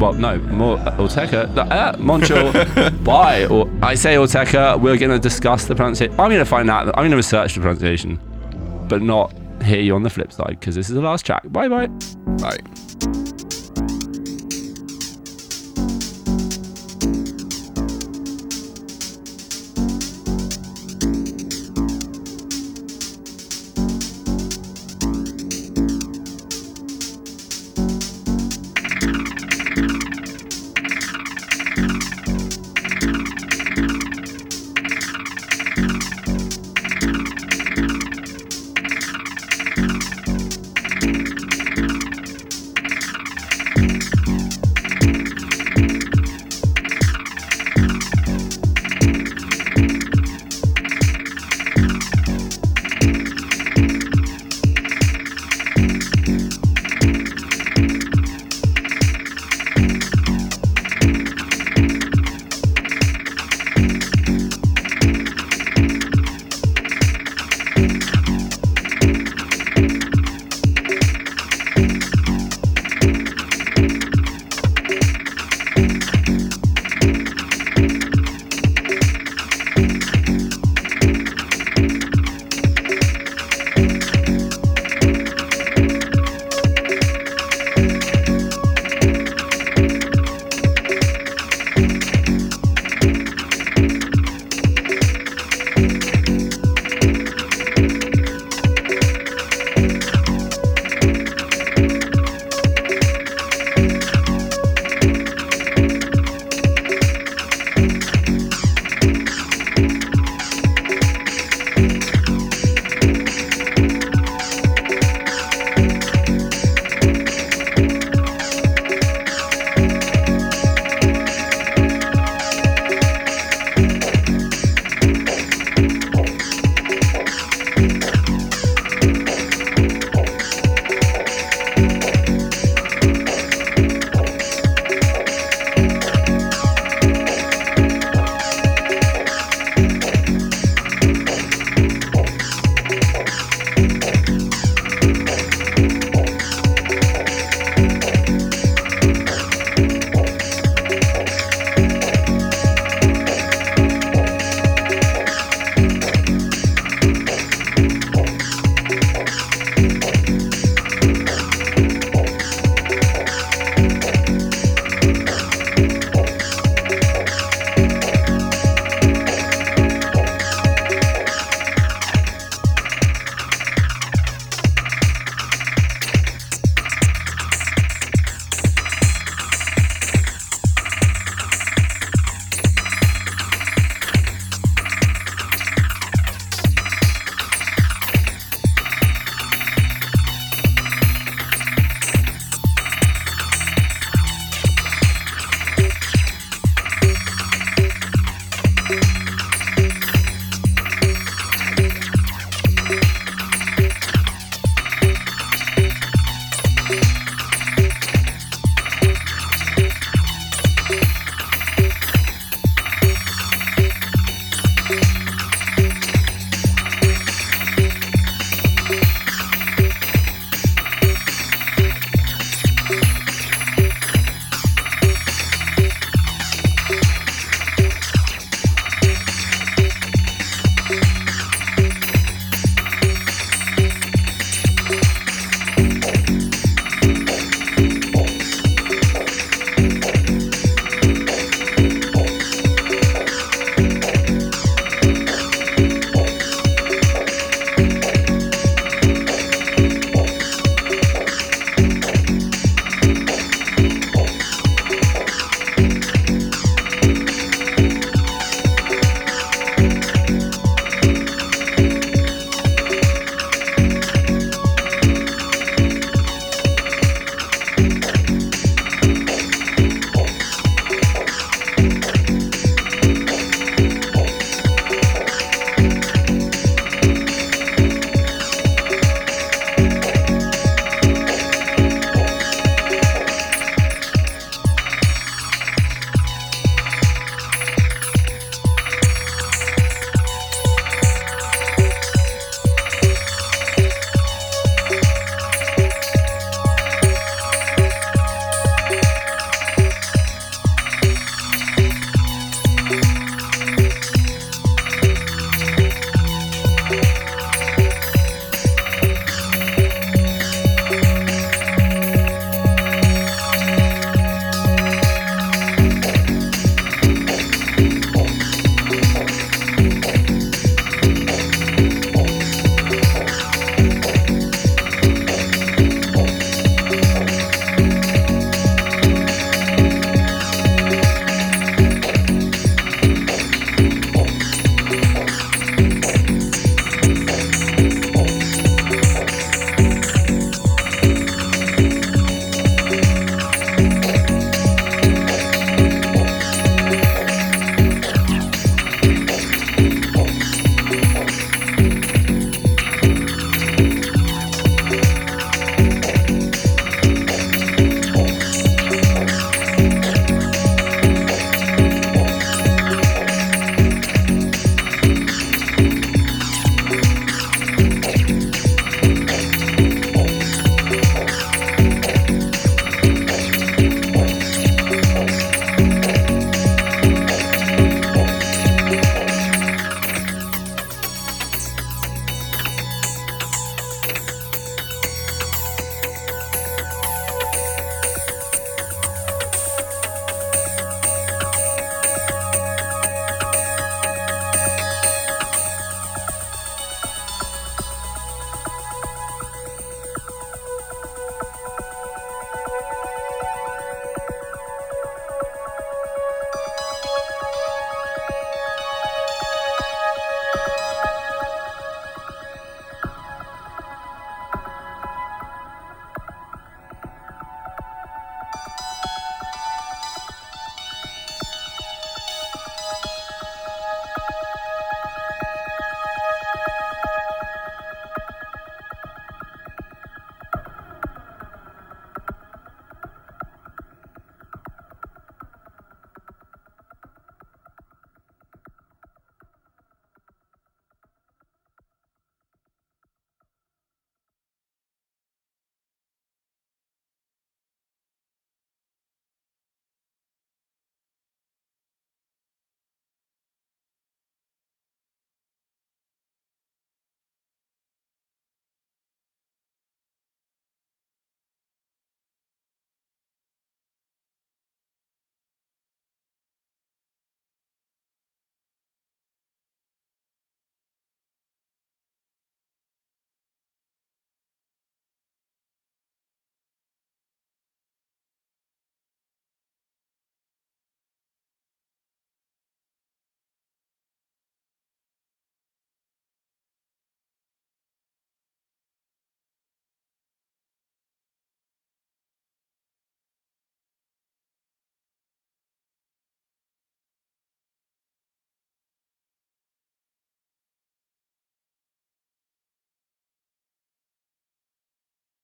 Well, 0.00 0.14
no, 0.14 0.38
more 0.38 0.78
Orteca. 0.78 1.56
Uh, 1.56 1.96
Montreal. 1.98 2.52
Bye. 3.04 3.46
Or 3.46 3.70
I 3.82 3.94
say 3.94 4.16
Orteca. 4.16 4.80
We're 4.80 4.98
gonna 4.98 5.18
discuss 5.18 5.66
the 5.66 5.74
pronunciation. 5.74 6.18
I'm 6.18 6.30
gonna 6.30 6.44
find 6.44 6.68
out. 6.68 6.88
I'm 6.88 7.04
gonna 7.04 7.16
research 7.16 7.54
the 7.54 7.60
pronunciation, 7.60 8.18
but 8.88 9.00
not 9.00 9.32
hear 9.62 9.80
you 9.80 9.94
on 9.94 10.02
the 10.02 10.10
flip 10.10 10.32
side 10.32 10.56
because 10.58 10.74
this 10.74 10.88
is 10.88 10.94
the 10.94 11.00
last 11.00 11.24
track. 11.24 11.42
Bye 11.52 11.68
bye. 11.68 11.86
Bye. 11.86 13.23